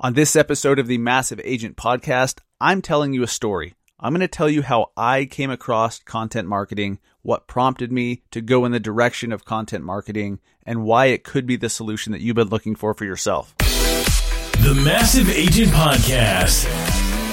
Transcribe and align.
On 0.00 0.14
this 0.14 0.36
episode 0.36 0.78
of 0.78 0.86
the 0.86 0.96
Massive 0.96 1.40
Agent 1.42 1.76
Podcast, 1.76 2.38
I'm 2.60 2.82
telling 2.82 3.14
you 3.14 3.24
a 3.24 3.26
story. 3.26 3.74
I'm 3.98 4.12
going 4.12 4.20
to 4.20 4.28
tell 4.28 4.48
you 4.48 4.62
how 4.62 4.92
I 4.96 5.24
came 5.24 5.50
across 5.50 5.98
content 5.98 6.46
marketing, 6.46 7.00
what 7.22 7.48
prompted 7.48 7.90
me 7.90 8.22
to 8.30 8.40
go 8.40 8.64
in 8.64 8.70
the 8.70 8.78
direction 8.78 9.32
of 9.32 9.44
content 9.44 9.82
marketing, 9.82 10.38
and 10.64 10.84
why 10.84 11.06
it 11.06 11.24
could 11.24 11.46
be 11.46 11.56
the 11.56 11.68
solution 11.68 12.12
that 12.12 12.20
you've 12.20 12.36
been 12.36 12.46
looking 12.46 12.76
for 12.76 12.94
for 12.94 13.06
yourself. 13.06 13.56
The 13.58 14.80
Massive 14.84 15.28
Agent 15.30 15.72
Podcast 15.72 16.66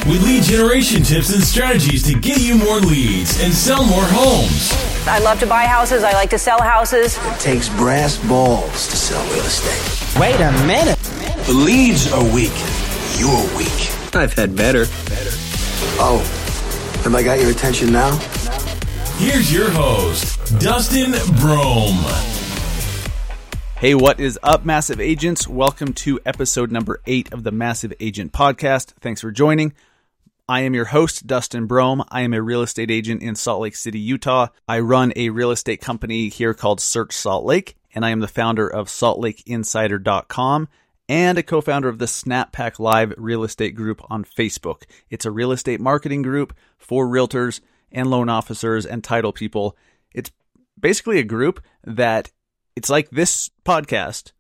with 0.08 0.24
lead 0.24 0.42
generation 0.42 1.04
tips 1.04 1.36
and 1.36 1.44
strategies 1.44 2.02
to 2.12 2.20
get 2.20 2.42
you 2.42 2.56
more 2.58 2.80
leads 2.80 3.44
and 3.44 3.54
sell 3.54 3.86
more 3.86 4.06
homes. 4.06 4.72
I 5.08 5.20
love 5.20 5.40
to 5.42 5.46
buy 5.46 5.66
houses. 5.66 6.04
I 6.04 6.14
like 6.14 6.32
to 6.32 6.40
sell 6.40 6.60
houses. 6.60 7.16
It 7.16 7.40
takes 7.40 7.70
brass 7.70 8.18
balls 8.28 8.88
to 8.88 8.96
sell 8.98 9.24
real 9.32 9.46
estate. 9.46 10.20
Wait 10.20 10.42
a 10.42 10.52
minute. 10.66 10.95
The 11.46 11.54
leads 11.54 12.12
are 12.12 12.24
weak. 12.34 12.52
You're 13.20 13.56
weak. 13.56 14.16
I've 14.16 14.34
had 14.34 14.56
better. 14.56 14.86
Oh, 16.00 16.18
have 17.04 17.14
I 17.14 17.22
got 17.22 17.40
your 17.40 17.52
attention 17.52 17.92
now? 17.92 18.16
Here's 19.18 19.54
your 19.54 19.70
host, 19.70 20.60
Dustin 20.60 21.12
Brohm. 21.12 22.02
Hey, 23.78 23.94
what 23.94 24.20
is 24.20 24.40
up, 24.42 24.66
Massive 24.66 25.00
Agents? 25.00 25.48
Welcome 25.48 25.94
to 25.94 26.20
episode 26.26 26.72
number 26.72 27.00
eight 27.06 27.32
of 27.32 27.44
the 27.44 27.52
Massive 27.52 27.94
Agent 28.00 28.32
Podcast. 28.32 28.94
Thanks 29.00 29.22
for 29.22 29.30
joining. 29.30 29.74
I 30.50 30.62
am 30.62 30.74
your 30.74 30.86
host, 30.86 31.28
Dustin 31.28 31.68
Brohm. 31.68 32.08
I 32.10 32.22
am 32.22 32.34
a 32.34 32.42
real 32.42 32.64
estate 32.64 32.90
agent 32.90 33.22
in 33.22 33.36
Salt 33.36 33.62
Lake 33.62 33.76
City, 33.76 34.00
Utah. 34.00 34.48
I 34.68 34.80
run 34.80 35.14
a 35.16 35.30
real 35.30 35.52
estate 35.52 35.80
company 35.80 36.30
here 36.30 36.56
called 36.56 36.82
Search 36.82 37.14
Salt 37.14 37.46
Lake, 37.46 37.78
and 37.94 38.04
I 38.04 38.10
am 38.10 38.22
the 38.22 38.28
founder 38.28 38.68
of 38.68 38.88
SaltLakeInsider.com 38.88 40.70
and 41.08 41.38
a 41.38 41.44
co-founder 41.44 41.90
of 41.90 42.00
the 42.00 42.06
SnapPack 42.06 42.80
Live 42.80 43.14
Real 43.18 43.44
Estate 43.44 43.76
Group 43.76 44.02
on 44.10 44.24
Facebook. 44.24 44.84
It's 45.10 45.26
a 45.26 45.32
real 45.32 45.52
estate 45.52 45.80
marketing 45.80 46.22
group 46.22 46.56
for 46.78 47.08
realtors 47.08 47.62
and 47.92 48.10
loan 48.10 48.30
officers 48.30 48.86
and 48.86 49.04
title 49.04 49.32
people. 49.32 49.78
It's 50.14 50.32
basically 50.80 51.20
a 51.20 51.24
group 51.24 51.64
that 51.84 52.32
it's 52.76 52.90
like 52.90 53.10
this 53.10 53.50
podcast, 53.66 54.32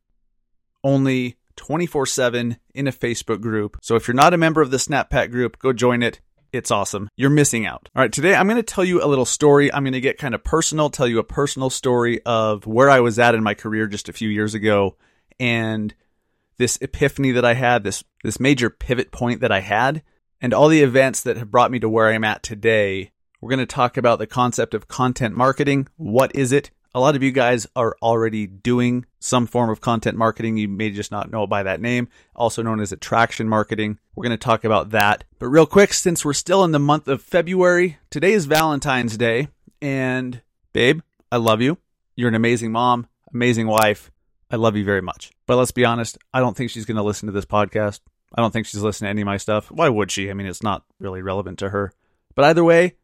only 0.83 1.38
24 1.55 2.05
7 2.05 2.57
in 2.73 2.88
a 2.88 2.91
Facebook 2.91 3.41
group. 3.41 3.77
So 3.81 3.95
if 3.95 4.07
you're 4.07 4.16
not 4.16 4.33
a 4.33 4.38
member 4.38 4.61
of 4.61 4.72
the 4.72 4.77
SnapPack 4.77 5.31
group, 5.31 5.59
go 5.59 5.72
join 5.73 6.03
it. 6.03 6.19
It's 6.52 6.72
awesome. 6.72 7.09
You're 7.17 7.29
missing 7.29 7.66
out. 7.66 7.89
All 7.95 8.02
right, 8.02 8.11
today 8.11 8.33
I'm 8.33 8.47
going 8.47 8.55
to 8.57 8.63
tell 8.63 8.85
you 8.85 9.03
a 9.03 9.07
little 9.07 9.25
story. 9.25 9.72
I'm 9.73 9.83
going 9.83 9.94
to 9.94 10.02
get 10.02 10.17
kind 10.17 10.33
of 10.33 10.44
personal, 10.44 10.89
tell 10.89 11.07
you 11.07 11.19
a 11.19 11.23
personal 11.23 11.69
story 11.69 12.22
of 12.25 12.66
where 12.66 12.89
I 12.89 13.02
was 13.02 13.19
at 13.19 13.35
in 13.35 13.44
my 13.44 13.53
career 13.53 13.88
just 13.88 14.07
a 14.07 14.13
few 14.13 14.29
years 14.29 14.53
ago 14.53 14.95
and 15.38 15.94
this 16.57 16.77
epiphany 16.81 17.31
that 17.31 17.45
I 17.45 17.53
had, 17.53 17.83
this 17.83 18.03
this 18.23 18.39
major 18.39 18.69
pivot 18.69 19.11
point 19.11 19.41
that 19.41 19.51
I 19.51 19.59
had, 19.59 20.03
and 20.41 20.53
all 20.53 20.67
the 20.67 20.81
events 20.81 21.21
that 21.21 21.37
have 21.37 21.51
brought 21.51 21.71
me 21.71 21.79
to 21.79 21.89
where 21.89 22.09
I'm 22.09 22.23
at 22.23 22.43
today. 22.43 23.11
We're 23.41 23.49
going 23.49 23.59
to 23.59 23.65
talk 23.65 23.97
about 23.97 24.17
the 24.17 24.27
concept 24.27 24.73
of 24.73 24.87
content 24.87 25.35
marketing. 25.35 25.87
What 25.97 26.35
is 26.35 26.51
it? 26.51 26.71
A 26.95 26.99
lot 26.99 27.15
of 27.15 27.21
you 27.21 27.31
guys 27.31 27.67
are 27.75 27.95
already 28.01 28.47
doing 28.47 29.05
some 29.19 29.47
form 29.47 29.69
of 29.69 29.81
content 29.81 30.17
marketing. 30.17 30.55
You 30.55 30.69
may 30.69 30.91
just 30.91 31.11
not 31.11 31.29
know 31.29 31.43
it 31.43 31.49
by 31.49 31.61
that 31.63 31.81
name, 31.81 32.07
also 32.33 32.63
known 32.63 32.79
as 32.79 32.93
attraction 32.93 33.49
marketing. 33.49 33.99
We're 34.15 34.23
going 34.23 34.37
to 34.37 34.43
talk 34.43 34.63
about 34.63 34.91
that. 34.91 35.25
But 35.37 35.49
real 35.49 35.65
quick, 35.65 35.93
since 35.93 36.23
we're 36.23 36.33
still 36.33 36.63
in 36.63 36.71
the 36.71 36.79
month 36.79 37.09
of 37.09 37.21
February, 37.21 37.97
today 38.09 38.31
is 38.31 38.45
Valentine's 38.45 39.17
Day. 39.17 39.49
And 39.81 40.41
babe, 40.71 41.01
I 41.31 41.35
love 41.35 41.61
you. 41.61 41.77
You're 42.15 42.29
an 42.29 42.35
amazing 42.35 42.71
mom, 42.71 43.07
amazing 43.33 43.67
wife. 43.67 44.09
I 44.49 44.57
love 44.57 44.75
you 44.75 44.85
very 44.85 45.01
much. 45.01 45.31
But 45.45 45.57
let's 45.57 45.71
be 45.71 45.85
honest, 45.85 46.17
I 46.33 46.39
don't 46.39 46.55
think 46.55 46.71
she's 46.71 46.85
going 46.85 46.97
to 46.97 47.03
listen 47.03 47.27
to 47.27 47.33
this 47.33 47.45
podcast. 47.45 47.99
I 48.33 48.41
don't 48.41 48.51
think 48.51 48.67
she's 48.67 48.81
listening 48.81 49.07
to 49.07 49.11
any 49.11 49.21
of 49.21 49.25
my 49.25 49.38
stuff. 49.38 49.71
Why 49.71 49.89
would 49.89 50.11
she? 50.11 50.29
I 50.29 50.33
mean, 50.33 50.47
it's 50.47 50.63
not 50.63 50.83
really 50.99 51.21
relevant 51.21 51.59
to 51.59 51.69
her. 51.69 51.93
But 52.35 52.45
either 52.45 52.63
way, 52.63 52.95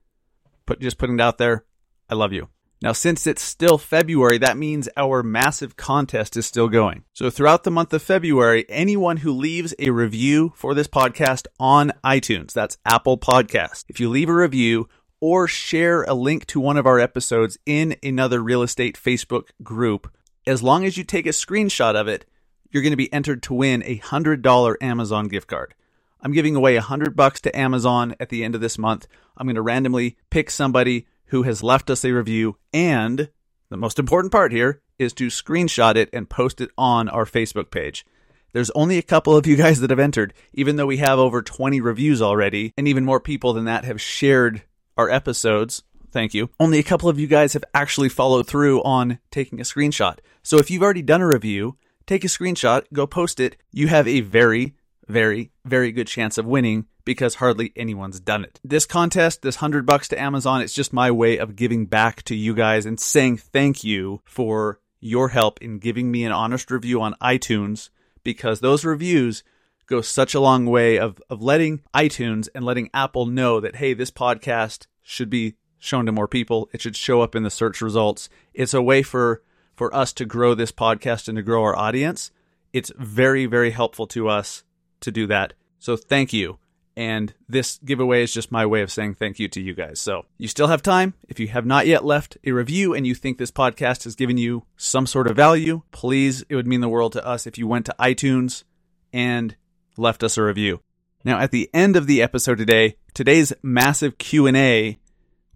put 0.66 0.80
just 0.80 0.97
putting 0.97 1.19
it 1.19 1.22
out 1.22 1.38
there, 1.38 1.66
I 2.09 2.16
love 2.16 2.34
you. 2.34 2.50
Now, 2.81 2.94
since 2.94 3.28
it's 3.28 3.44
still 3.44 3.78
February, 3.78 4.40
that 4.40 4.57
means 4.57 4.90
our 4.97 5.22
massive 5.22 5.78
contest 5.78 6.35
is 6.35 6.47
still 6.47 6.68
going. 6.68 7.03
So 7.13 7.29
throughout 7.29 7.63
the 7.63 7.69
month 7.69 7.94
of 7.94 8.02
February, 8.02 8.66
anyone 8.69 9.18
who 9.18 9.31
leaves 9.31 9.75
a 9.78 9.91
review 9.91 10.52
for 10.56 10.73
this 10.73 10.88
podcast 10.88 11.46
on 11.59 11.91
iTunes, 12.03 12.53
that's 12.53 12.79
Apple 12.84 13.19
Podcast, 13.19 13.85
if 13.88 14.00
you 14.00 14.09
leave 14.09 14.29
a 14.29 14.34
review 14.34 14.90
or 15.19 15.47
share 15.47 16.02
a 16.03 16.16
link 16.16 16.47
to 16.47 16.59
one 16.59 16.75
of 16.75 16.88
our 16.88 17.00
episodes 17.00 17.59
in 17.68 17.96
another 18.02 18.41
real 18.41 18.63
estate 18.63 18.97
Facebook 18.97 19.50
group, 19.62 20.12
as 20.46 20.63
long 20.63 20.85
as 20.85 20.97
you 20.97 21.03
take 21.03 21.25
a 21.25 21.29
screenshot 21.29 21.96
of 21.96 22.07
it, 22.07 22.25
you're 22.72 22.84
going 22.84 22.91
to 22.91 22.97
be 22.97 23.12
entered 23.13 23.44
to 23.44 23.53
win 23.53 23.84
a 23.84 24.00
$100 24.00 24.75
Amazon 24.81 25.28
gift 25.28 25.47
card. 25.47 25.75
I'm 26.22 26.31
giving 26.31 26.56
away 26.56 26.75
100 26.75 27.16
bucks 27.16 27.41
to 27.41 27.57
Amazon 27.57 28.16
at 28.19 28.29
the 28.29 28.44
end 28.44 28.56
of 28.56 28.62
this 28.62 28.78
month. 28.78 29.07
I'm 29.38 29.47
going 29.47 29.56
to 29.56 29.62
randomly 29.62 30.18
pick 30.29 30.50
somebody 30.50 31.07
who 31.25 31.44
has 31.44 31.63
left 31.63 31.90
us 31.90 32.06
a 32.06 32.12
review 32.12 32.57
and 32.74 33.29
the 33.69 33.78
most 33.78 34.00
important 34.00 34.34
part 34.34 34.52
here 34.52 34.81
is 35.00 35.13
to 35.13 35.28
screenshot 35.28 35.96
it 35.96 36.09
and 36.12 36.29
post 36.29 36.59
it 36.59 36.69
on 36.78 37.08
our 37.08 37.25
Facebook 37.25 37.72
page. 37.72 38.06
There's 38.52 38.69
only 38.72 38.97
a 38.97 39.02
couple 39.02 39.35
of 39.35 39.47
you 39.47 39.56
guys 39.56 39.79
that 39.79 39.91
have 39.91 40.00
entered, 40.00 40.34
even 40.53 40.75
though 40.75 40.85
we 40.85 40.97
have 40.97 41.19
over 41.19 41.41
20 41.41 41.79
reviews 41.79 42.22
already, 42.22 42.73
and 42.78 42.85
even 42.85 43.06
more 43.06 43.22
people 43.22 43.53
than 43.53 43.66
that 43.66 43.85
have 43.85 44.02
shared 44.02 44.62
our 44.97 45.09
episodes. 45.09 45.84
Thank 46.11 46.33
you. 46.33 46.49
Only 46.59 46.79
a 46.79 46.83
couple 46.83 47.09
of 47.09 47.19
you 47.19 47.27
guys 47.27 47.53
have 47.53 47.63
actually 47.73 48.09
followed 48.09 48.47
through 48.47 48.83
on 48.83 49.19
taking 49.31 49.59
a 49.59 49.63
screenshot. 49.63 50.19
So 50.44 50.57
if 50.57 50.69
you've 50.69 50.83
already 50.83 51.01
done 51.01 51.22
a 51.22 51.27
review, 51.27 51.77
take 52.05 52.23
a 52.23 52.27
screenshot, 52.27 52.83
go 52.94 53.07
post 53.07 53.39
it. 53.39 53.57
You 53.72 53.88
have 53.88 54.07
a 54.07 54.22
very, 54.22 54.75
very, 55.07 55.51
very 55.63 55.91
good 55.91 56.07
chance 56.07 56.38
of 56.38 56.45
winning 56.45 56.85
because 57.05 57.35
hardly 57.35 57.72
anyone's 57.75 58.19
done 58.19 58.44
it. 58.44 58.59
This 58.63 58.85
contest, 58.85 59.41
this 59.41 59.57
100 59.57 59.85
bucks 59.85 60.07
to 60.09 60.19
Amazon, 60.19 60.61
it's 60.61 60.73
just 60.73 60.94
my 60.94 61.09
way 61.11 61.38
of 61.38 61.55
giving 61.55 61.85
back 61.85 62.23
to 62.23 62.35
you 62.35 62.53
guys 62.53 62.85
and 62.85 62.99
saying 62.99 63.38
thank 63.38 63.83
you 63.83 64.22
for 64.25 64.79
your 64.99 65.29
help 65.29 65.61
in 65.61 65.79
giving 65.79 66.11
me 66.11 66.25
an 66.25 66.31
honest 66.31 66.69
review 66.69 67.01
on 67.01 67.16
iTunes 67.22 67.89
because 68.23 68.59
those 68.59 68.85
reviews 68.85 69.43
go 69.88 70.01
such 70.01 70.33
a 70.33 70.39
long 70.39 70.66
way 70.66 70.97
of, 70.97 71.22
of 71.29 71.41
letting 71.41 71.81
iTunes 71.93 72.47
and 72.53 72.63
letting 72.63 72.89
Apple 72.93 73.25
know 73.25 73.59
that, 73.59 73.78
hey, 73.78 73.93
this 73.93 74.11
podcast 74.11 74.85
should 75.01 75.29
be 75.29 75.55
shown 75.81 76.06
to 76.06 76.12
more 76.14 76.28
people. 76.28 76.69
It 76.72 76.81
should 76.81 76.96
show 76.96 77.22
up 77.22 77.36
in 77.36 77.44
the 77.44 77.50
search 77.50 77.81
results. 77.81 78.30
It's 78.53 78.74
a 78.74 78.81
way 78.81 79.03
for 79.03 79.42
for 79.74 79.94
us 79.96 80.14
to 80.14 80.25
grow 80.25 80.53
this 80.53 80.72
podcast 80.72 81.28
and 81.28 81.36
to 81.36 81.42
grow 81.42 81.64
our 81.64 81.75
audience. 81.75 82.31
It's 82.72 82.92
very, 82.97 83.47
very 83.47 83.72
helpful 83.72 84.06
to 84.08 84.30
us 84.30 84.64
to 85.02 85.12
do 85.12 85.25
that. 85.28 85.53
So 85.80 85.97
thank 85.97 86.31
you. 86.31 86.59
And 86.96 87.34
this 87.50 87.80
giveaway 87.84 88.22
is 88.22 88.34
just 88.34 88.52
my 88.52 88.66
way 88.66 88.81
of 88.81 88.91
saying 88.91 89.16
thank 89.16 89.40
you 89.40 89.47
to 89.47 89.62
you 89.62 89.74
guys. 89.74 90.00
So 90.00 90.25
you 90.38 90.47
still 90.47 90.68
have 90.68 90.84
time. 90.84 91.16
If 91.28 91.40
you 91.40 91.47
have 91.47 91.66
not 91.66 91.88
yet 91.88 92.06
left 92.06 92.38
a 92.44 92.52
review 92.52 92.94
and 92.94 93.08
you 93.08 93.16
think 93.16 93.38
this 93.38 93.50
podcast 93.50 94.03
has 94.03 94.16
given 94.16 94.38
you 94.38 94.66
some 94.78 95.08
sort 95.08 95.28
of 95.28 95.36
value, 95.36 95.81
please, 95.91 96.44
it 96.47 96.56
would 96.56 96.68
mean 96.68 96.81
the 96.81 96.90
world 96.90 97.14
to 97.14 97.25
us 97.25 97.47
if 97.47 97.58
you 97.58 97.66
went 97.66 97.88
to 97.88 97.96
iTunes 97.97 98.66
and 99.12 99.56
left 99.97 100.22
us 100.22 100.38
a 100.38 100.44
review. 100.44 100.81
Now, 101.24 101.40
at 101.40 101.52
the 101.52 101.70
end 101.74 101.96
of 101.96 102.08
the 102.08 102.22
episode 102.22 102.58
today, 102.58 102.97
today's 103.14 103.53
massive 103.62 104.18
Q&A, 104.18 105.00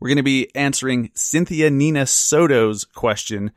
we're 0.06 0.10
going 0.10 0.18
to 0.18 0.22
be 0.22 0.52
answering 0.54 1.10
Cynthia 1.16 1.72
Nina 1.72 2.06
Soto's 2.06 2.84
question. 2.84 3.50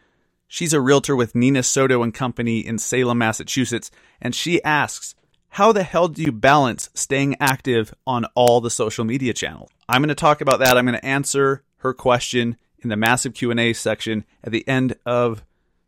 She's 0.46 0.72
a 0.72 0.80
realtor 0.80 1.14
with 1.14 1.34
Nina 1.34 1.62
Soto 1.62 2.02
and 2.02 2.14
Company 2.14 2.60
in 2.60 2.78
Salem, 2.78 3.18
Massachusetts, 3.18 3.90
and 4.18 4.34
she 4.34 4.64
asks, 4.64 5.14
how 5.50 5.72
the 5.72 5.82
hell 5.82 6.08
do 6.08 6.22
you 6.22 6.32
balance 6.32 6.88
staying 6.94 7.36
active 7.38 7.92
on 8.06 8.24
all 8.34 8.62
the 8.62 8.70
social 8.70 9.04
media 9.04 9.34
channels? 9.34 9.68
I'm 9.90 10.00
going 10.00 10.08
to 10.08 10.14
talk 10.14 10.40
about 10.40 10.60
that. 10.60 10.78
I'm 10.78 10.86
going 10.86 10.98
to 10.98 11.04
answer 11.04 11.64
her 11.80 11.92
question 11.92 12.56
in 12.78 12.88
the 12.88 12.96
massive 12.96 13.34
Q&A 13.34 13.74
section 13.74 14.24
at 14.42 14.50
the 14.50 14.66
end 14.66 14.94
of 15.04 15.44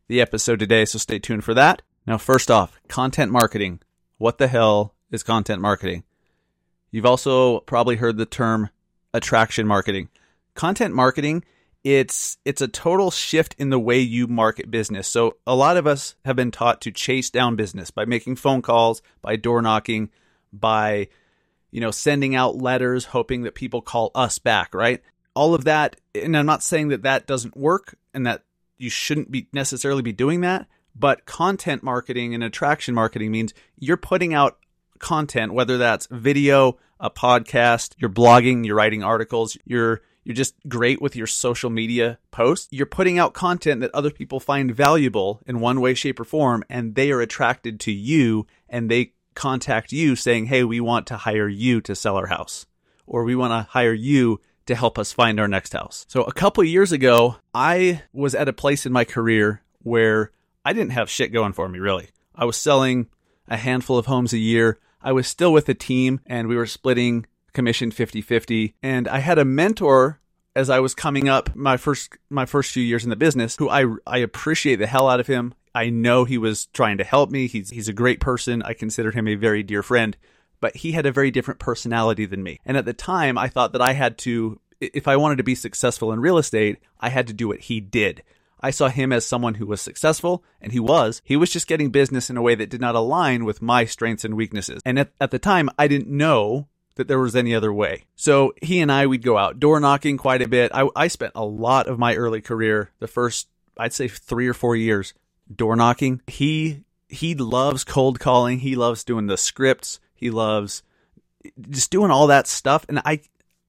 the 0.08 0.20
episode 0.20 0.58
today, 0.58 0.84
so 0.84 0.98
stay 0.98 1.18
tuned 1.18 1.42
for 1.42 1.54
that. 1.54 1.80
Now, 2.06 2.18
first 2.18 2.50
off, 2.50 2.78
content 2.86 3.32
marketing. 3.32 3.80
What 4.18 4.36
the 4.36 4.48
hell 4.48 4.94
is 5.10 5.22
content 5.22 5.62
marketing? 5.62 6.04
You've 6.90 7.06
also 7.06 7.60
probably 7.60 7.96
heard 7.96 8.18
the 8.18 8.26
term 8.26 8.68
attraction 9.14 9.66
marketing. 9.66 10.10
Content 10.54 10.94
marketing 10.94 11.44
it's 11.82 12.36
it's 12.44 12.60
a 12.60 12.68
total 12.68 13.10
shift 13.10 13.54
in 13.58 13.70
the 13.70 13.78
way 13.78 13.98
you 13.98 14.26
market 14.26 14.70
business. 14.70 15.08
So 15.08 15.36
a 15.46 15.54
lot 15.54 15.76
of 15.76 15.86
us 15.86 16.14
have 16.24 16.36
been 16.36 16.50
taught 16.50 16.80
to 16.82 16.92
chase 16.92 17.30
down 17.30 17.56
business 17.56 17.90
by 17.90 18.04
making 18.04 18.36
phone 18.36 18.62
calls, 18.62 19.00
by 19.22 19.36
door 19.36 19.62
knocking, 19.62 20.10
by 20.52 21.08
you 21.70 21.80
know 21.80 21.90
sending 21.90 22.34
out 22.34 22.56
letters 22.56 23.06
hoping 23.06 23.42
that 23.42 23.54
people 23.54 23.80
call 23.80 24.10
us 24.14 24.38
back, 24.38 24.74
right? 24.74 25.02
All 25.34 25.54
of 25.54 25.64
that 25.64 25.96
and 26.14 26.36
I'm 26.36 26.46
not 26.46 26.62
saying 26.62 26.88
that 26.88 27.02
that 27.02 27.26
doesn't 27.26 27.56
work 27.56 27.96
and 28.12 28.26
that 28.26 28.44
you 28.76 28.90
shouldn't 28.90 29.30
be 29.30 29.48
necessarily 29.52 30.02
be 30.02 30.12
doing 30.12 30.42
that, 30.42 30.66
but 30.94 31.24
content 31.24 31.82
marketing 31.82 32.34
and 32.34 32.44
attraction 32.44 32.94
marketing 32.94 33.30
means 33.30 33.54
you're 33.78 33.96
putting 33.96 34.34
out 34.34 34.58
content 34.98 35.54
whether 35.54 35.78
that's 35.78 36.06
video, 36.10 36.78
a 36.98 37.10
podcast, 37.10 37.94
you're 37.96 38.10
blogging, 38.10 38.66
you're 38.66 38.76
writing 38.76 39.02
articles, 39.02 39.56
you're 39.64 40.02
you're 40.24 40.34
just 40.34 40.54
great 40.68 41.00
with 41.00 41.16
your 41.16 41.26
social 41.26 41.70
media 41.70 42.18
posts. 42.30 42.68
You're 42.70 42.86
putting 42.86 43.18
out 43.18 43.34
content 43.34 43.80
that 43.80 43.94
other 43.94 44.10
people 44.10 44.40
find 44.40 44.74
valuable 44.74 45.40
in 45.46 45.60
one 45.60 45.80
way, 45.80 45.94
shape, 45.94 46.20
or 46.20 46.24
form, 46.24 46.62
and 46.68 46.94
they 46.94 47.10
are 47.10 47.20
attracted 47.20 47.80
to 47.80 47.92
you 47.92 48.46
and 48.68 48.90
they 48.90 49.12
contact 49.34 49.92
you 49.92 50.16
saying, 50.16 50.46
Hey, 50.46 50.64
we 50.64 50.80
want 50.80 51.06
to 51.08 51.16
hire 51.16 51.48
you 51.48 51.80
to 51.82 51.94
sell 51.94 52.16
our 52.16 52.26
house, 52.26 52.66
or 53.06 53.24
we 53.24 53.34
want 53.34 53.52
to 53.52 53.70
hire 53.70 53.92
you 53.92 54.40
to 54.66 54.74
help 54.74 54.98
us 54.98 55.12
find 55.12 55.40
our 55.40 55.48
next 55.48 55.72
house. 55.72 56.04
So 56.08 56.22
a 56.22 56.32
couple 56.32 56.62
years 56.62 56.92
ago, 56.92 57.36
I 57.54 58.02
was 58.12 58.34
at 58.34 58.48
a 58.48 58.52
place 58.52 58.86
in 58.86 58.92
my 58.92 59.04
career 59.04 59.62
where 59.82 60.32
I 60.64 60.72
didn't 60.72 60.92
have 60.92 61.10
shit 61.10 61.32
going 61.32 61.54
for 61.54 61.68
me, 61.68 61.78
really. 61.78 62.10
I 62.34 62.44
was 62.44 62.56
selling 62.56 63.08
a 63.48 63.56
handful 63.56 63.98
of 63.98 64.06
homes 64.06 64.32
a 64.32 64.38
year. 64.38 64.78
I 65.02 65.12
was 65.12 65.26
still 65.26 65.52
with 65.52 65.68
a 65.68 65.74
team 65.74 66.20
and 66.26 66.46
we 66.46 66.56
were 66.56 66.66
splitting 66.66 67.26
commission 67.52 67.90
50-50 67.90 68.74
and 68.82 69.08
I 69.08 69.18
had 69.18 69.38
a 69.38 69.44
mentor 69.44 70.20
as 70.56 70.70
I 70.70 70.80
was 70.80 70.94
coming 70.94 71.28
up 71.28 71.54
my 71.54 71.76
first 71.76 72.16
my 72.28 72.46
first 72.46 72.72
few 72.72 72.82
years 72.82 73.04
in 73.04 73.10
the 73.10 73.16
business 73.16 73.56
who 73.56 73.68
I 73.68 73.86
I 74.06 74.18
appreciate 74.18 74.76
the 74.76 74.86
hell 74.86 75.08
out 75.08 75.20
of 75.20 75.26
him. 75.26 75.54
I 75.74 75.90
know 75.90 76.24
he 76.24 76.38
was 76.38 76.66
trying 76.66 76.98
to 76.98 77.04
help 77.04 77.30
me. 77.30 77.46
He's 77.46 77.70
he's 77.70 77.88
a 77.88 77.92
great 77.92 78.20
person. 78.20 78.62
I 78.62 78.72
consider 78.72 79.10
him 79.10 79.28
a 79.28 79.36
very 79.36 79.62
dear 79.62 79.82
friend, 79.82 80.16
but 80.60 80.76
he 80.76 80.92
had 80.92 81.06
a 81.06 81.12
very 81.12 81.30
different 81.30 81.60
personality 81.60 82.26
than 82.26 82.42
me. 82.42 82.58
And 82.64 82.76
at 82.76 82.84
the 82.84 82.92
time, 82.92 83.38
I 83.38 83.48
thought 83.48 83.72
that 83.72 83.82
I 83.82 83.92
had 83.92 84.18
to 84.18 84.60
if 84.80 85.06
I 85.06 85.16
wanted 85.16 85.36
to 85.36 85.44
be 85.44 85.54
successful 85.54 86.12
in 86.12 86.20
real 86.20 86.38
estate, 86.38 86.78
I 86.98 87.10
had 87.10 87.26
to 87.28 87.32
do 87.32 87.48
what 87.48 87.60
he 87.60 87.80
did. 87.80 88.22
I 88.62 88.70
saw 88.70 88.88
him 88.88 89.12
as 89.12 89.26
someone 89.26 89.54
who 89.54 89.66
was 89.66 89.80
successful, 89.80 90.44
and 90.60 90.72
he 90.72 90.80
was. 90.80 91.22
He 91.24 91.36
was 91.36 91.50
just 91.50 91.66
getting 91.66 91.90
business 91.90 92.28
in 92.28 92.36
a 92.36 92.42
way 92.42 92.54
that 92.54 92.68
did 92.68 92.80
not 92.80 92.94
align 92.94 93.46
with 93.46 93.62
my 93.62 93.86
strengths 93.86 94.24
and 94.24 94.36
weaknesses. 94.36 94.82
And 94.84 94.98
at, 94.98 95.12
at 95.18 95.30
the 95.30 95.38
time, 95.38 95.70
I 95.78 95.88
didn't 95.88 96.08
know 96.08 96.68
that 96.96 97.08
there 97.08 97.18
was 97.18 97.36
any 97.36 97.54
other 97.54 97.72
way. 97.72 98.04
So 98.16 98.52
he 98.62 98.80
and 98.80 98.90
I, 98.90 99.06
we'd 99.06 99.22
go 99.22 99.38
out 99.38 99.60
door 99.60 99.80
knocking 99.80 100.16
quite 100.16 100.42
a 100.42 100.48
bit. 100.48 100.70
I, 100.74 100.88
I 100.94 101.08
spent 101.08 101.32
a 101.34 101.44
lot 101.44 101.86
of 101.86 101.98
my 101.98 102.14
early 102.16 102.40
career, 102.40 102.90
the 102.98 103.06
first, 103.06 103.48
I'd 103.76 103.92
say 103.92 104.08
three 104.08 104.48
or 104.48 104.54
four 104.54 104.76
years, 104.76 105.14
door 105.54 105.76
knocking. 105.76 106.20
He, 106.26 106.84
he 107.08 107.34
loves 107.34 107.84
cold 107.84 108.20
calling. 108.20 108.58
He 108.60 108.76
loves 108.76 109.04
doing 109.04 109.26
the 109.26 109.36
scripts. 109.36 110.00
He 110.14 110.30
loves 110.30 110.82
just 111.70 111.90
doing 111.90 112.10
all 112.10 112.26
that 112.26 112.46
stuff. 112.46 112.84
And 112.88 113.00
I, 113.04 113.22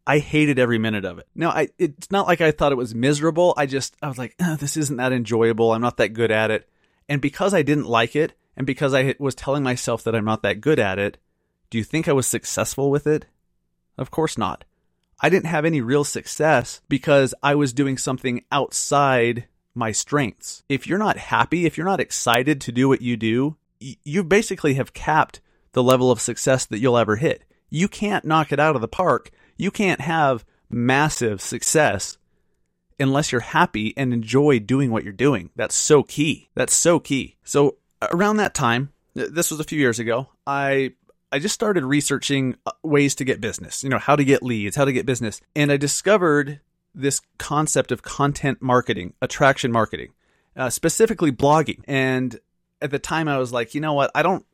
I 0.05 0.19
hated 0.19 0.59
every 0.59 0.77
minute 0.77 1.05
of 1.05 1.19
it. 1.19 1.27
No, 1.35 1.49
I 1.49 1.69
it's 1.77 2.11
not 2.11 2.27
like 2.27 2.41
I 2.41 2.51
thought 2.51 2.71
it 2.71 2.77
was 2.77 2.95
miserable. 2.95 3.53
I 3.55 3.65
just 3.65 3.95
I 4.01 4.07
was 4.07 4.17
like, 4.17 4.35
oh, 4.41 4.55
this 4.55 4.75
isn't 4.75 4.97
that 4.97 5.13
enjoyable. 5.13 5.71
I'm 5.71 5.81
not 5.81 5.97
that 5.97 6.09
good 6.09 6.31
at 6.31 6.51
it. 6.51 6.67
And 7.07 7.21
because 7.21 7.53
I 7.53 7.61
didn't 7.61 7.85
like 7.85 8.15
it, 8.15 8.33
and 8.57 8.65
because 8.65 8.93
I 8.93 9.15
was 9.19 9.35
telling 9.35 9.63
myself 9.63 10.03
that 10.03 10.15
I'm 10.15 10.25
not 10.25 10.43
that 10.43 10.61
good 10.61 10.79
at 10.79 10.99
it, 10.99 11.17
do 11.71 11.79
you 11.79 11.83
think 11.83 12.07
I 12.07 12.13
was 12.13 12.27
successful 12.27 12.91
with 12.91 13.07
it? 13.07 13.25
Of 13.97 14.11
course 14.11 14.37
not. 14.37 14.63
I 15.19 15.29
didn't 15.29 15.47
have 15.47 15.65
any 15.65 15.81
real 15.81 16.03
success 16.03 16.81
because 16.87 17.33
I 17.41 17.55
was 17.55 17.73
doing 17.73 17.97
something 17.97 18.43
outside 18.51 19.47
my 19.73 19.91
strengths. 19.91 20.61
If 20.69 20.85
you're 20.85 20.99
not 20.99 21.17
happy, 21.17 21.65
if 21.65 21.77
you're 21.77 21.85
not 21.85 21.99
excited 21.99 22.61
to 22.61 22.71
do 22.71 22.87
what 22.87 23.01
you 23.01 23.17
do, 23.17 23.57
you 23.79 24.23
basically 24.23 24.75
have 24.75 24.93
capped 24.93 25.41
the 25.71 25.81
level 25.81 26.11
of 26.11 26.21
success 26.21 26.67
that 26.67 26.79
you'll 26.79 26.97
ever 26.97 27.15
hit. 27.15 27.43
You 27.71 27.87
can't 27.87 28.25
knock 28.25 28.51
it 28.51 28.59
out 28.59 28.75
of 28.75 28.81
the 28.81 28.87
park 28.87 29.31
you 29.61 29.69
can't 29.69 30.01
have 30.01 30.43
massive 30.71 31.39
success 31.39 32.17
unless 32.99 33.31
you're 33.31 33.41
happy 33.41 33.93
and 33.95 34.11
enjoy 34.11 34.57
doing 34.57 34.89
what 34.89 35.03
you're 35.03 35.13
doing. 35.13 35.51
That's 35.55 35.75
so 35.75 36.01
key. 36.01 36.49
That's 36.55 36.73
so 36.73 36.99
key. 36.99 37.35
So 37.43 37.77
around 38.11 38.37
that 38.37 38.55
time, 38.55 38.91
this 39.13 39.51
was 39.51 39.59
a 39.59 39.63
few 39.63 39.77
years 39.77 39.99
ago, 39.99 40.29
I 40.47 40.93
I 41.31 41.39
just 41.39 41.55
started 41.55 41.85
researching 41.85 42.55
uh, 42.65 42.71
ways 42.83 43.15
to 43.15 43.23
get 43.23 43.41
business, 43.41 43.83
you 43.83 43.89
know, 43.89 43.99
how 43.99 44.15
to 44.15 44.23
get 44.23 44.43
leads, 44.43 44.75
how 44.75 44.85
to 44.85 44.93
get 44.93 45.05
business. 45.05 45.41
And 45.55 45.71
I 45.71 45.77
discovered 45.77 46.59
this 46.93 47.21
concept 47.37 47.91
of 47.91 48.01
content 48.01 48.61
marketing, 48.61 49.13
attraction 49.21 49.71
marketing, 49.71 50.13
uh, 50.55 50.69
specifically 50.69 51.31
blogging. 51.31 51.83
And 51.87 52.39
at 52.81 52.91
the 52.91 52.99
time 52.99 53.27
I 53.27 53.37
was 53.37 53.53
like, 53.53 53.73
you 53.73 53.81
know 53.81 53.93
what? 53.93 54.11
I 54.13 54.23
don't 54.23 54.45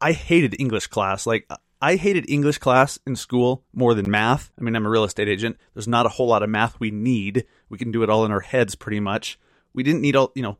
I 0.00 0.12
hated 0.12 0.60
English 0.60 0.86
class. 0.86 1.26
Like 1.26 1.50
I 1.80 1.96
hated 1.96 2.28
English 2.28 2.58
class 2.58 2.98
in 3.06 3.16
school 3.16 3.64
more 3.72 3.94
than 3.94 4.10
math. 4.10 4.50
I 4.58 4.62
mean, 4.62 4.76
I'm 4.76 4.86
a 4.86 4.90
real 4.90 5.04
estate 5.04 5.28
agent. 5.28 5.56
There's 5.74 5.88
not 5.88 6.06
a 6.06 6.10
whole 6.10 6.28
lot 6.28 6.42
of 6.42 6.50
math 6.50 6.78
we 6.80 6.90
need. 6.90 7.46
We 7.68 7.78
can 7.78 7.90
do 7.90 8.02
it 8.02 8.10
all 8.10 8.24
in 8.24 8.32
our 8.32 8.40
heads 8.40 8.74
pretty 8.74 9.00
much. 9.00 9.38
We 9.72 9.82
didn't 9.82 10.00
need 10.00 10.16
all, 10.16 10.32
you 10.34 10.42
know, 10.42 10.58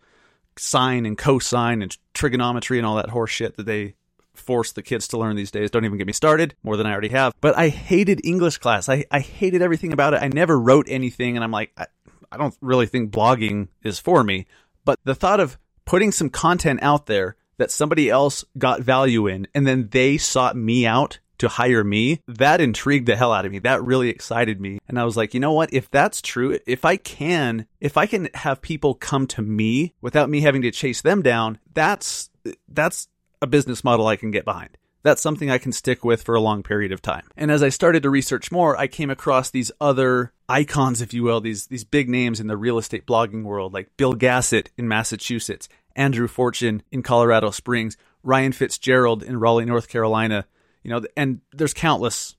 sine 0.56 1.06
and 1.06 1.16
cosine 1.16 1.82
and 1.82 1.96
trigonometry 2.14 2.78
and 2.78 2.86
all 2.86 2.96
that 2.96 3.10
horse 3.10 3.30
shit 3.30 3.56
that 3.56 3.66
they 3.66 3.94
force 4.38 4.72
the 4.72 4.82
kids 4.82 5.08
to 5.08 5.18
learn 5.18 5.36
these 5.36 5.50
days. 5.50 5.70
Don't 5.70 5.84
even 5.84 5.98
get 5.98 6.06
me 6.06 6.12
started, 6.12 6.54
more 6.62 6.76
than 6.76 6.86
I 6.86 6.92
already 6.92 7.08
have. 7.08 7.34
But 7.40 7.56
I 7.56 7.68
hated 7.68 8.24
English 8.24 8.58
class. 8.58 8.88
I, 8.88 9.04
I 9.10 9.20
hated 9.20 9.62
everything 9.62 9.92
about 9.92 10.14
it. 10.14 10.22
I 10.22 10.28
never 10.28 10.58
wrote 10.58 10.86
anything, 10.88 11.36
and 11.36 11.44
I'm 11.44 11.50
like, 11.50 11.72
I, 11.76 11.86
I 12.30 12.36
don't 12.36 12.56
really 12.60 12.86
think 12.86 13.10
blogging 13.10 13.68
is 13.82 13.98
for 13.98 14.22
me. 14.22 14.46
But 14.84 14.98
the 15.04 15.14
thought 15.14 15.40
of 15.40 15.58
putting 15.84 16.12
some 16.12 16.30
content 16.30 16.80
out 16.82 17.06
there 17.06 17.36
that 17.56 17.70
somebody 17.70 18.08
else 18.08 18.44
got 18.56 18.80
value 18.80 19.26
in 19.26 19.48
and 19.54 19.66
then 19.66 19.88
they 19.90 20.16
sought 20.16 20.56
me 20.56 20.86
out 20.86 21.18
to 21.38 21.48
hire 21.48 21.84
me, 21.84 22.20
that 22.26 22.60
intrigued 22.60 23.06
the 23.06 23.16
hell 23.16 23.32
out 23.32 23.46
of 23.46 23.52
me. 23.52 23.60
That 23.60 23.82
really 23.84 24.08
excited 24.08 24.60
me. 24.60 24.80
And 24.88 24.98
I 24.98 25.04
was 25.04 25.16
like, 25.16 25.34
you 25.34 25.40
know 25.40 25.52
what? 25.52 25.72
If 25.72 25.90
that's 25.90 26.20
true, 26.20 26.58
if 26.66 26.84
I 26.84 26.96
can, 26.96 27.66
if 27.80 27.96
I 27.96 28.06
can 28.06 28.28
have 28.34 28.60
people 28.60 28.94
come 28.94 29.26
to 29.28 29.42
me 29.42 29.94
without 30.00 30.28
me 30.28 30.40
having 30.40 30.62
to 30.62 30.70
chase 30.70 31.00
them 31.00 31.22
down, 31.22 31.58
that's, 31.72 32.30
that's 32.68 33.08
a 33.40 33.46
business 33.46 33.84
model 33.84 34.06
I 34.06 34.16
can 34.16 34.30
get 34.30 34.44
behind. 34.44 34.76
That's 35.02 35.22
something 35.22 35.50
I 35.50 35.58
can 35.58 35.72
stick 35.72 36.04
with 36.04 36.22
for 36.22 36.34
a 36.34 36.40
long 36.40 36.62
period 36.62 36.90
of 36.92 37.00
time. 37.00 37.28
And 37.36 37.50
as 37.50 37.62
I 37.62 37.68
started 37.68 38.02
to 38.02 38.10
research 38.10 38.50
more, 38.50 38.76
I 38.76 38.88
came 38.88 39.10
across 39.10 39.48
these 39.50 39.70
other 39.80 40.32
icons, 40.48 41.00
if 41.00 41.14
you 41.14 41.22
will, 41.22 41.40
these, 41.40 41.68
these 41.68 41.84
big 41.84 42.08
names 42.08 42.40
in 42.40 42.48
the 42.48 42.56
real 42.56 42.78
estate 42.78 43.06
blogging 43.06 43.44
world, 43.44 43.72
like 43.72 43.96
Bill 43.96 44.14
Gassett 44.14 44.70
in 44.76 44.88
Massachusetts, 44.88 45.68
Andrew 45.94 46.26
Fortune 46.26 46.82
in 46.90 47.02
Colorado 47.02 47.50
Springs, 47.50 47.96
Ryan 48.22 48.52
Fitzgerald 48.52 49.22
in 49.22 49.38
Raleigh, 49.38 49.64
North 49.66 49.88
Carolina. 49.88 50.46
You 50.82 50.90
know, 50.90 51.02
and 51.16 51.40
there's 51.52 51.74
countless 51.74 52.36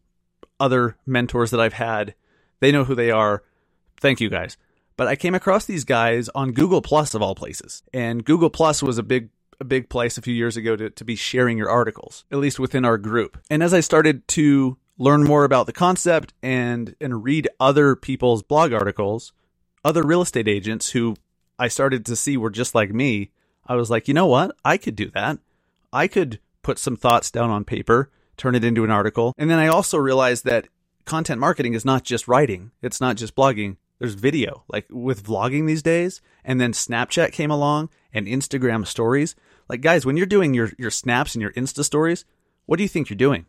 other 0.60 0.98
mentors 1.06 1.51
that 1.51 1.62
I've 1.62 1.74
had. 1.74 2.13
They 2.60 2.72
know 2.72 2.84
who 2.84 2.96
they 2.96 3.12
are. 3.12 3.44
Thank 4.01 4.19
you 4.19 4.30
guys. 4.30 4.57
But 4.98 5.07
I 5.07 5.16
came 5.16 5.34
across 5.34 5.66
these 5.66 5.86
guys 5.86 6.28
on 6.36 6.51
Google 6.51 6.81
Plus 6.81 7.13
of 7.13 7.22
all 7.22 7.36
places. 7.36 7.84
And 7.94 8.25
Google 8.25 8.50
Plus 8.50 8.84
was 8.84 8.98
a 8.98 9.04
big 9.04 9.30
a 9.59 9.65
big 9.65 9.89
place 9.89 10.17
a 10.17 10.21
few 10.21 10.33
years 10.33 10.57
ago 10.57 10.75
to, 10.75 10.89
to 10.89 11.06
be 11.06 11.15
sharing 11.15 11.57
your 11.57 11.69
articles, 11.69 12.25
at 12.31 12.38
least 12.38 12.59
within 12.59 12.85
our 12.85 12.97
group. 12.97 13.38
And 13.50 13.61
as 13.61 13.73
I 13.73 13.79
started 13.79 14.27
to 14.29 14.77
learn 14.97 15.23
more 15.23 15.44
about 15.44 15.65
the 15.65 15.73
concept 15.73 16.33
and 16.44 16.95
and 17.00 17.23
read 17.23 17.47
other 17.59 17.95
people's 17.95 18.44
blog 18.44 18.73
articles, 18.73 19.33
other 19.83 20.03
real 20.03 20.21
estate 20.21 20.47
agents 20.47 20.91
who 20.91 21.15
I 21.57 21.67
started 21.67 22.06
to 22.06 22.15
see 22.15 22.38
were 22.38 22.50
just 22.50 22.75
like 22.75 22.94
me, 22.94 23.31
I 23.65 23.75
was 23.75 23.89
like, 23.89 24.07
you 24.07 24.13
know 24.13 24.27
what? 24.27 24.56
I 24.63 24.77
could 24.77 24.95
do 24.95 25.09
that. 25.11 25.39
I 25.91 26.07
could 26.07 26.39
put 26.62 26.79
some 26.79 26.95
thoughts 26.95 27.31
down 27.31 27.50
on 27.50 27.63
paper, 27.65 28.12
turn 28.38 28.55
it 28.55 28.63
into 28.63 28.83
an 28.83 28.91
article. 28.91 29.33
And 29.38 29.50
then 29.50 29.59
I 29.59 29.67
also 29.67 29.98
realized 29.98 30.45
that 30.45 30.67
content 31.05 31.39
marketing 31.39 31.74
is 31.74 31.86
not 31.86 32.03
just 32.03 32.27
writing, 32.27 32.72
it's 32.81 33.01
not 33.01 33.17
just 33.17 33.36
blogging. 33.36 33.77
There's 34.00 34.13
video, 34.13 34.63
like 34.69 34.86
with 34.89 35.25
vlogging 35.25 35.67
these 35.67 35.84
days. 35.84 36.22
And 36.45 36.62
then 36.62 36.72
Snapchat 36.72 37.34
came 37.34 37.51
along 37.51 37.89
and 38.13 38.27
Instagram 38.27 38.88
stories. 38.88 39.36
Like, 39.69 39.81
guys, 39.81 40.05
when 40.05 40.17
you're 40.17 40.25
doing 40.25 40.53
your, 40.53 40.71
your 40.77 40.91
snaps 40.91 41.35
and 41.35 41.41
your 41.41 41.53
Insta 41.53 41.83
stories, 41.83 42.25
what 42.65 42.77
do 42.77 42.83
you 42.83 42.89
think 42.89 43.09
you're 43.09 43.17
doing? 43.17 43.45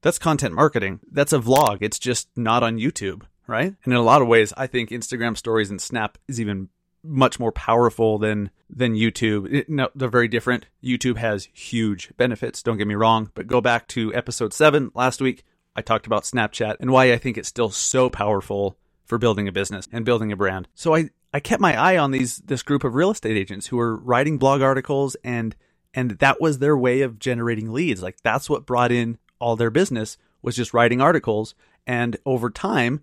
That's 0.00 0.18
content 0.18 0.54
marketing. 0.54 1.00
That's 1.10 1.32
a 1.32 1.38
vlog. 1.38 1.78
It's 1.80 1.98
just 1.98 2.28
not 2.36 2.62
on 2.62 2.78
YouTube, 2.78 3.22
right? 3.46 3.74
And 3.84 3.92
in 3.92 3.98
a 3.98 4.02
lot 4.02 4.22
of 4.22 4.28
ways, 4.28 4.52
I 4.56 4.66
think 4.66 4.90
Instagram 4.90 5.36
stories 5.36 5.70
and 5.70 5.80
Snap 5.80 6.18
is 6.26 6.40
even 6.40 6.70
much 7.04 7.38
more 7.38 7.52
powerful 7.52 8.18
than 8.18 8.50
than 8.70 8.94
YouTube. 8.94 9.52
It, 9.52 9.68
no, 9.68 9.88
they're 9.94 10.08
very 10.08 10.28
different. 10.28 10.66
YouTube 10.82 11.16
has 11.16 11.48
huge 11.52 12.12
benefits. 12.16 12.62
Don't 12.62 12.76
get 12.76 12.86
me 12.86 12.94
wrong, 12.94 13.30
but 13.34 13.46
go 13.46 13.60
back 13.60 13.86
to 13.88 14.14
episode 14.14 14.52
seven 14.52 14.90
last 14.94 15.20
week. 15.20 15.44
I 15.76 15.82
talked 15.82 16.06
about 16.06 16.24
Snapchat 16.24 16.76
and 16.80 16.90
why 16.90 17.12
I 17.12 17.18
think 17.18 17.38
it's 17.38 17.48
still 17.48 17.70
so 17.70 18.10
powerful 18.10 18.76
for 19.04 19.16
building 19.16 19.48
a 19.48 19.52
business 19.52 19.88
and 19.92 20.04
building 20.04 20.32
a 20.32 20.36
brand. 20.36 20.68
So 20.74 20.94
I 20.94 21.10
I 21.32 21.40
kept 21.40 21.60
my 21.60 21.76
eye 21.76 21.98
on 21.98 22.10
these 22.10 22.38
this 22.38 22.62
group 22.62 22.84
of 22.84 22.94
real 22.94 23.10
estate 23.10 23.36
agents 23.36 23.66
who 23.66 23.76
were 23.76 23.96
writing 23.96 24.38
blog 24.38 24.62
articles 24.62 25.16
and 25.24 25.54
and 25.94 26.12
that 26.12 26.40
was 26.40 26.58
their 26.58 26.76
way 26.76 27.02
of 27.02 27.18
generating 27.18 27.72
leads. 27.72 28.02
Like 28.02 28.18
that's 28.22 28.48
what 28.48 28.66
brought 28.66 28.92
in 28.92 29.18
all 29.38 29.56
their 29.56 29.70
business 29.70 30.18
was 30.42 30.56
just 30.56 30.74
writing 30.74 31.00
articles 31.00 31.54
and 31.86 32.16
over 32.26 32.50
time 32.50 33.02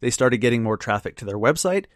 they 0.00 0.10
started 0.10 0.38
getting 0.38 0.62
more 0.62 0.76
traffic 0.76 1.16
to 1.16 1.24
their 1.24 1.38
website 1.38 1.86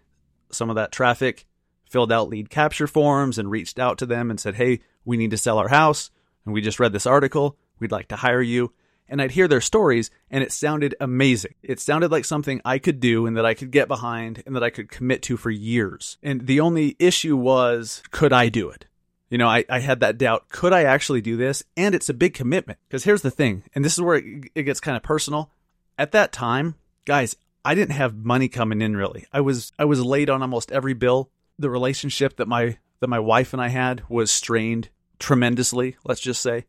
some 0.54 0.70
of 0.70 0.76
that 0.76 0.92
traffic, 0.92 1.46
filled 1.88 2.12
out 2.12 2.28
lead 2.28 2.50
capture 2.50 2.86
forms, 2.86 3.38
and 3.38 3.50
reached 3.50 3.78
out 3.78 3.98
to 3.98 4.06
them 4.06 4.30
and 4.30 4.38
said, 4.38 4.54
Hey, 4.54 4.80
we 5.04 5.16
need 5.16 5.30
to 5.30 5.38
sell 5.38 5.58
our 5.58 5.68
house. 5.68 6.10
And 6.44 6.54
we 6.54 6.60
just 6.60 6.80
read 6.80 6.92
this 6.92 7.06
article. 7.06 7.56
We'd 7.78 7.92
like 7.92 8.08
to 8.08 8.16
hire 8.16 8.42
you. 8.42 8.72
And 9.12 9.20
I'd 9.20 9.32
hear 9.32 9.46
their 9.46 9.60
stories, 9.60 10.10
and 10.30 10.42
it 10.42 10.52
sounded 10.52 10.94
amazing. 10.98 11.52
It 11.62 11.80
sounded 11.80 12.10
like 12.10 12.24
something 12.24 12.62
I 12.64 12.78
could 12.78 12.98
do 12.98 13.26
and 13.26 13.36
that 13.36 13.44
I 13.44 13.52
could 13.52 13.70
get 13.70 13.86
behind 13.86 14.42
and 14.46 14.56
that 14.56 14.62
I 14.62 14.70
could 14.70 14.88
commit 14.88 15.20
to 15.24 15.36
for 15.36 15.50
years. 15.50 16.16
And 16.22 16.46
the 16.46 16.60
only 16.60 16.96
issue 16.98 17.36
was, 17.36 18.02
could 18.10 18.32
I 18.32 18.48
do 18.48 18.70
it? 18.70 18.86
You 19.28 19.36
know, 19.36 19.48
I, 19.48 19.66
I 19.68 19.80
had 19.80 20.00
that 20.00 20.16
doubt. 20.16 20.48
Could 20.48 20.72
I 20.72 20.84
actually 20.84 21.20
do 21.20 21.36
this? 21.36 21.62
And 21.76 21.94
it's 21.94 22.08
a 22.08 22.14
big 22.14 22.32
commitment. 22.32 22.78
Because 22.88 23.04
here's 23.04 23.20
the 23.20 23.30
thing, 23.30 23.64
and 23.74 23.84
this 23.84 23.92
is 23.92 24.00
where 24.00 24.16
it, 24.16 24.50
it 24.54 24.62
gets 24.62 24.80
kind 24.80 24.96
of 24.96 25.02
personal. 25.02 25.50
At 25.98 26.12
that 26.12 26.32
time, 26.32 26.76
guys, 27.04 27.36
I 27.66 27.74
didn't 27.74 27.92
have 27.92 28.14
money 28.16 28.48
coming 28.48 28.80
in 28.80 28.96
really. 28.96 29.26
I 29.30 29.42
was 29.42 29.72
I 29.78 29.84
was 29.84 30.02
late 30.02 30.30
on 30.30 30.40
almost 30.40 30.72
every 30.72 30.94
bill. 30.94 31.30
The 31.58 31.68
relationship 31.68 32.36
that 32.36 32.48
my 32.48 32.78
that 33.00 33.08
my 33.08 33.18
wife 33.18 33.52
and 33.52 33.60
I 33.60 33.68
had 33.68 34.02
was 34.08 34.30
strained 34.30 34.88
tremendously, 35.18 35.96
let's 36.02 36.20
just 36.20 36.40
say. 36.40 36.64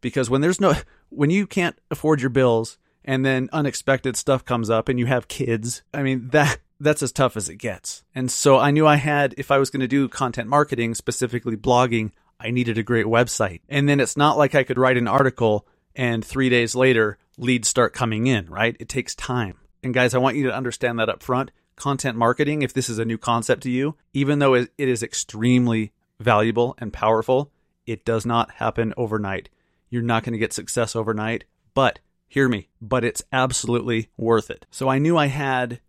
Because 0.00 0.30
when 0.30 0.40
there's 0.40 0.60
no 0.60 0.74
when 1.10 1.30
you 1.30 1.46
can't 1.46 1.78
afford 1.90 2.20
your 2.20 2.30
bills 2.30 2.78
and 3.04 3.24
then 3.24 3.48
unexpected 3.52 4.16
stuff 4.16 4.44
comes 4.44 4.70
up 4.70 4.88
and 4.88 4.98
you 4.98 5.06
have 5.06 5.28
kids, 5.28 5.82
I 5.92 6.02
mean 6.02 6.28
that 6.30 6.58
that's 6.80 7.02
as 7.02 7.12
tough 7.12 7.36
as 7.36 7.48
it 7.48 7.56
gets. 7.56 8.04
And 8.14 8.30
so 8.30 8.58
I 8.58 8.70
knew 8.70 8.86
I 8.86 8.96
had 8.96 9.34
if 9.36 9.50
I 9.50 9.58
was 9.58 9.70
going 9.70 9.80
to 9.80 9.88
do 9.88 10.08
content 10.08 10.48
marketing, 10.48 10.94
specifically 10.94 11.56
blogging, 11.56 12.12
I 12.38 12.50
needed 12.50 12.78
a 12.78 12.84
great 12.84 13.06
website. 13.06 13.60
And 13.68 13.88
then 13.88 13.98
it's 13.98 14.16
not 14.16 14.38
like 14.38 14.54
I 14.54 14.62
could 14.62 14.78
write 14.78 14.96
an 14.96 15.08
article 15.08 15.66
and 15.96 16.24
3 16.24 16.48
days 16.48 16.76
later 16.76 17.18
leads 17.36 17.66
start 17.66 17.92
coming 17.92 18.28
in, 18.28 18.46
right? 18.46 18.76
It 18.78 18.88
takes 18.88 19.16
time. 19.16 19.58
And 19.82 19.94
guys, 19.94 20.14
I 20.14 20.18
want 20.18 20.36
you 20.36 20.46
to 20.46 20.54
understand 20.54 20.98
that 20.98 21.08
up 21.08 21.22
front. 21.22 21.50
Content 21.74 22.16
marketing, 22.16 22.62
if 22.62 22.72
this 22.72 22.88
is 22.88 22.98
a 22.98 23.04
new 23.04 23.18
concept 23.18 23.62
to 23.62 23.70
you, 23.70 23.96
even 24.12 24.38
though 24.38 24.54
it 24.54 24.70
is 24.76 25.02
extremely 25.02 25.92
valuable 26.20 26.76
and 26.78 26.92
powerful, 26.92 27.50
it 27.86 28.04
does 28.04 28.26
not 28.26 28.50
happen 28.52 28.92
overnight. 28.96 29.48
You're 29.90 30.02
not 30.02 30.24
going 30.24 30.32
to 30.32 30.38
get 30.38 30.52
success 30.52 30.94
overnight, 30.94 31.44
but 31.74 31.98
hear 32.26 32.48
me, 32.48 32.68
but 32.80 33.04
it's 33.04 33.22
absolutely 33.32 34.10
worth 34.16 34.50
it. 34.50 34.66
So 34.70 34.88
I 34.88 34.98
knew 34.98 35.16
I 35.16 35.26
had 35.26 35.80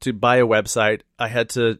to 0.00 0.12
buy 0.12 0.36
a 0.36 0.46
website. 0.46 1.02
I 1.18 1.28
had 1.28 1.48
to 1.50 1.78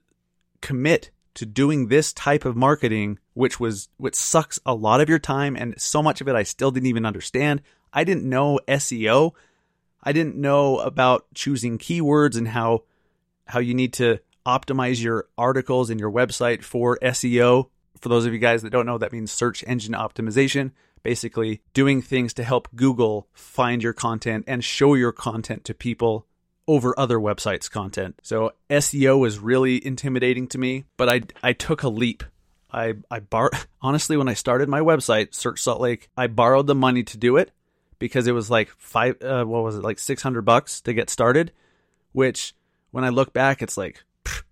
commit 0.61 1.11
to 1.35 1.47
doing 1.47 1.89
this 1.89 2.13
type 2.13 2.45
of 2.45 2.57
marketing, 2.57 3.19
which 3.35 3.59
was 3.59 3.89
which 3.97 4.15
sucks 4.15 4.59
a 4.67 4.75
lot 4.75 5.01
of 5.01 5.09
your 5.09 5.19
time 5.19 5.57
and 5.57 5.81
so 5.81 6.03
much 6.03 6.21
of 6.21 6.29
it 6.29 6.37
I 6.37 6.43
still 6.43 6.71
didn't 6.71 6.89
even 6.89 7.07
understand. 7.07 7.63
I 7.93 8.05
didn't 8.05 8.29
know 8.29 8.61
SEO. 8.69 9.33
I 10.03 10.13
didn't 10.13 10.37
know 10.37 10.79
about 10.79 11.27
choosing 11.35 11.79
keywords 11.79 12.37
and 12.37 12.49
how 12.49 12.85
how 13.47 13.61
you 13.61 13.75
need 13.75 13.93
to 13.95 14.21
optimize 14.47 15.03
your 15.03 15.27
articles 15.39 15.91
and 15.91 16.01
your 16.01 16.11
website 16.11 16.63
for 16.63 16.99
SEO. 17.03 17.69
For 18.01 18.09
those 18.09 18.27
of 18.27 18.33
you 18.33 18.39
guys 18.39 18.63
that 18.63 18.71
don't 18.71 18.87
know, 18.87 18.99
that 18.99 19.13
means 19.13 19.31
search 19.31 19.65
engine 19.67 19.95
optimization. 19.95 20.73
Basically, 21.03 21.61
doing 21.75 22.01
things 22.01 22.33
to 22.35 22.45
help 22.45 22.69
Google 22.75 23.29
find 23.33 23.83
your 23.83 23.93
content 23.93 24.45
and 24.47 24.63
show 24.63 24.95
your 24.95 25.13
content 25.13 25.65
to 25.65 25.75
people 25.75 26.27
over 26.69 26.99
other 26.99 27.19
websites' 27.19 27.71
content. 27.71 28.21
So 28.23 28.53
SEO 28.71 29.19
was 29.19 29.39
really 29.39 29.85
intimidating 29.85 30.47
to 30.49 30.59
me, 30.59 30.85
but 30.97 31.09
I 31.09 31.23
I 31.43 31.53
took 31.53 31.83
a 31.83 31.89
leap. 31.89 32.23
I 32.73 32.95
I 33.11 33.21
bar 33.21 33.51
honestly 33.83 34.17
when 34.17 34.29
I 34.29 34.35
started 34.35 34.69
my 34.69 34.81
website, 34.81 35.35
Search 35.35 35.61
Salt 35.61 35.81
Lake, 35.81 36.09
I 36.17 36.27
borrowed 36.29 36.67
the 36.67 36.75
money 36.75 37.03
to 37.03 37.19
do 37.19 37.37
it 37.37 37.51
because 37.99 38.27
it 38.27 38.33
was 38.33 38.51
like 38.51 38.71
five 38.79 39.21
uh, 39.23 39.45
what 39.45 39.63
was 39.63 39.77
it 39.77 39.83
like 39.83 39.99
600 39.99 40.43
bucks 40.43 40.81
to 40.83 40.95
get 40.95 41.11
started, 41.11 41.53
which 42.13 42.55
when 42.91 43.05
I 43.05 43.11
look 43.11 43.33
back 43.33 43.63
it's 43.63 43.77
like 43.77 44.05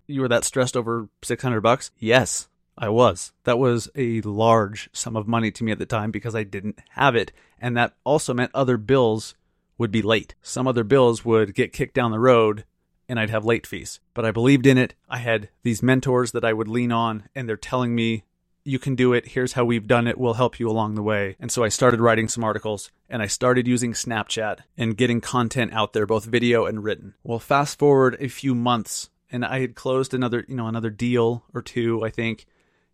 you 0.07 0.21
were 0.21 0.29
that 0.29 0.45
stressed 0.45 0.77
over 0.77 1.09
600 1.23 1.61
bucks? 1.61 1.91
Yes, 1.97 2.49
I 2.77 2.89
was. 2.89 3.33
That 3.45 3.59
was 3.59 3.89
a 3.95 4.21
large 4.23 4.89
sum 4.93 5.17
of 5.17 5.29
money 5.29 5.51
to 5.51 5.65
me 5.65 5.73
at 5.73 5.79
the 5.79 5.87
time 5.87 6.11
because 6.11 6.35
I 6.35 6.45
didn't 6.45 6.79
have 6.91 7.15
it 7.15 7.33
and 7.61 7.77
that 7.77 7.95
also 8.05 8.33
meant 8.33 8.51
other 8.55 8.77
bills 8.77 9.35
would 9.79 9.91
be 9.91 10.03
late. 10.03 10.35
Some 10.43 10.67
other 10.67 10.85
bills 10.85 11.25
would 11.25 11.55
get 11.55 11.73
kicked 11.73 11.95
down 11.95 12.11
the 12.11 12.19
road 12.19 12.65
and 13.09 13.19
I'd 13.19 13.31
have 13.31 13.45
late 13.45 13.67
fees. 13.67 14.01
But 14.15 14.25
I 14.25 14.31
believed 14.31 14.67
in 14.67 14.79
it. 14.79 14.95
I 15.09 15.19
had 15.19 15.49
these 15.63 15.83
mentors 15.83 16.33
that 16.33 16.45
I 16.45 16.53
would 16.53 16.69
lean 16.69 16.93
on 16.93 17.29
and 17.35 17.49
they're 17.49 17.57
telling 17.57 17.95
me, 17.95 18.25
you 18.63 18.79
can 18.79 18.95
do 18.95 19.15
it. 19.15 19.29
Here's 19.29 19.55
how 19.55 19.65
we've 19.65 19.87
done 19.87 20.07
it. 20.07 20.19
We'll 20.19 20.35
help 20.35 20.61
you 20.61 20.69
along 20.69 20.95
the 20.95 21.03
way. 21.03 21.37
And 21.41 21.51
so 21.51 21.65
I 21.65 21.71
started 21.71 22.01
writing 22.01 22.29
some 22.29 22.45
articles 22.45 22.91
and 23.09 23.23
I 23.23 23.27
started 23.27 23.67
using 23.67 23.93
Snapchat 23.93 24.59
and 24.77 24.97
getting 24.97 25.21
content 25.21 25.73
out 25.73 25.93
there, 25.93 26.07
both 26.07 26.27
video 26.27 26.67
and 26.67 26.85
written. 26.85 27.15
Well, 27.25 27.39
fast 27.39 27.79
forward 27.79 28.17
a 28.21 28.29
few 28.29 28.55
months 28.55 29.11
and 29.33 29.45
I 29.45 29.61
had 29.61 29.75
closed 29.75 30.13
another, 30.13 30.45
you 30.47 30.57
know, 30.57 30.67
another 30.67 30.91
deal 30.91 31.45
or 31.55 31.63
two, 31.63 32.05
I 32.05 32.11
think. 32.11 32.47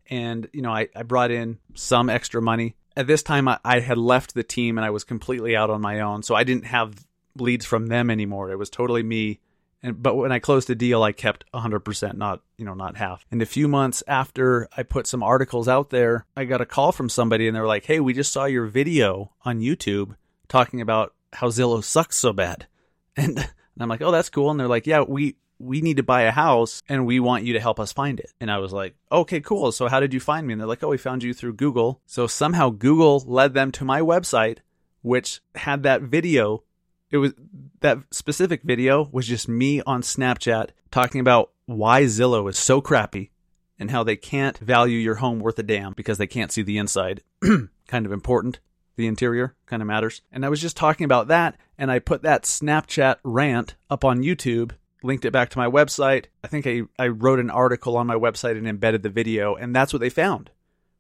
And, 0.09 0.49
you 0.53 0.63
know, 0.63 0.73
I, 0.73 0.89
I 0.95 1.03
brought 1.03 1.31
in 1.31 1.59
some 1.75 2.09
extra 2.09 2.41
money 2.41 2.77
at 2.97 3.07
this 3.07 3.23
time 3.23 3.47
I, 3.47 3.59
I 3.65 3.81
had 3.81 3.99
left 3.99 4.35
the 4.35 4.43
team 4.43 4.79
and 4.79 4.85
I 4.85 4.91
was 4.91 5.05
completely 5.05 5.55
out 5.55 5.71
on 5.71 5.81
my 5.81 6.01
own, 6.01 6.23
so 6.23 6.35
I 6.35 6.45
didn't 6.45 6.65
have 6.65 7.05
leads 7.37 7.67
from 7.67 7.87
them 7.87 8.11
anymore. 8.11 8.51
It 8.51 8.59
was 8.59 8.71
totally 8.71 9.03
me. 9.03 9.41
And 9.83 10.03
but 10.03 10.17
when 10.17 10.33
I 10.33 10.39
closed 10.39 10.69
the 10.69 10.75
deal, 10.75 11.03
I 11.03 11.13
kept 11.13 11.45
100%, 11.53 12.15
not 12.17 12.41
you 12.57 12.65
know 12.65 12.75
not 12.75 12.97
half. 12.97 13.27
And 13.31 13.43
a 13.43 13.47
few 13.47 13.69
months 13.69 14.03
after 14.09 14.69
I 14.77 14.83
put 14.83 15.07
some 15.07 15.23
articles 15.23 15.69
out 15.69 15.91
there, 15.91 16.25
I 16.37 16.45
got 16.45 16.63
a 16.63 16.67
call 16.67 16.93
from 16.93 17.11
somebody, 17.11 17.47
and 17.47 17.55
they 17.55 17.61
were 17.61 17.67
like, 17.67 17.85
"Hey, 17.85 18.01
we 18.01 18.15
just 18.15 18.33
saw 18.33 18.47
your 18.47 18.67
video 18.67 19.33
on 19.45 19.61
YouTube 19.61 20.17
talking 20.49 20.81
about 20.81 21.15
how 21.35 21.49
Zillow 21.49 21.85
sucks 21.85 22.17
so 22.17 22.33
bad," 22.33 22.67
and, 23.17 23.39
and 23.39 23.49
I'm 23.79 23.89
like, 23.89 24.03
"Oh, 24.03 24.11
that's 24.11 24.31
cool." 24.31 24.51
And 24.51 24.59
they're 24.59 24.67
like, 24.67 24.87
"Yeah, 24.87 25.03
we 25.03 25.37
we 25.59 25.81
need 25.81 25.97
to 25.97 26.03
buy 26.03 26.23
a 26.23 26.31
house 26.31 26.83
and 26.89 27.07
we 27.07 27.21
want 27.21 27.45
you 27.45 27.53
to 27.55 27.61
help 27.61 27.81
us 27.81 27.93
find 27.93 28.21
it. 28.21 28.33
And 28.41 28.51
I 28.51 28.59
was 28.59 28.73
like, 28.73 28.95
okay, 29.11 29.41
cool. 29.41 29.73
So 29.73 29.89
how 29.89 30.01
did 30.01 30.13
you 30.13 30.21
find 30.21 30.47
me? 30.47 30.53
And 30.53 30.61
they're 30.61 30.69
like, 30.69 30.83
oh, 30.83 30.89
we 30.89 30.99
found 30.99 31.23
you 31.23 31.33
through 31.33 31.55
Google. 31.55 32.01
So 32.07 32.27
somehow 32.27 32.71
Google 32.71 33.23
led 33.27 33.55
them 33.55 33.73
to 33.73 33.85
my 33.85 34.01
website, 34.01 34.59
which 35.03 35.41
had 35.55 35.83
that 35.85 36.03
video. 36.03 36.63
It 37.11 37.19
was 37.19 37.33
that 37.81 37.99
specific 38.11 38.63
video 38.63 39.09
was 39.13 39.27
just 39.27 39.49
me 39.49 39.81
on 39.83 40.03
Snapchat 40.03 40.71
talking 40.91 41.21
about 41.21 41.53
why 41.67 42.03
Zillow 42.03 42.49
is 42.51 42.59
so 42.59 42.81
crappy 42.81 43.31
and 43.79 43.91
how 43.91 44.03
they 44.03 44.17
can't 44.17 44.59
value 44.59 44.99
your 44.99 45.17
home 45.17 45.39
worth 45.39 45.59
a 45.59 45.63
damn 45.63 45.93
because 45.93 46.19
they 46.19 46.27
can't 46.27 46.53
see 46.53 46.63
the 46.63 46.79
inside. 46.79 47.23
kind 47.87 48.07
of 48.07 48.13
important. 48.13 48.61
The 48.97 49.07
interior 49.07 49.55
kind 49.67 49.83
of 49.83 49.89
matters. 49.89 50.23
And 50.33 50.45
I 50.45 50.49
was 50.49 50.61
just 50.61 50.77
talking 50.77 51.05
about 51.05 51.29
that 51.29 51.57
and 51.77 51.91
I 51.91 51.99
put 51.99 52.23
that 52.23 52.45
Snapchat 52.45 53.17
rant 53.23 53.75
up 53.91 54.05
on 54.05 54.23
YouTube 54.23 54.73
linked 55.07 55.25
it 55.25 55.33
back 55.33 55.51
to 55.51 55.59
my 55.59 55.67
website. 55.67 56.27
I 56.45 56.49
think 56.49 56.67
I, 56.67 56.83
I 56.99 57.09
wrote 57.09 57.41
an 57.41 57.51
article 57.51 57.97
on 57.97 58.07
my 58.07 58.15
website 58.15 58.59
and 58.59 58.69
embedded 58.69 59.03
the 59.03 59.09
video, 59.09 59.55
and 59.55 59.75
that's 59.75 59.93
what 59.93 60.01
they 60.01 60.11
found 60.11 60.51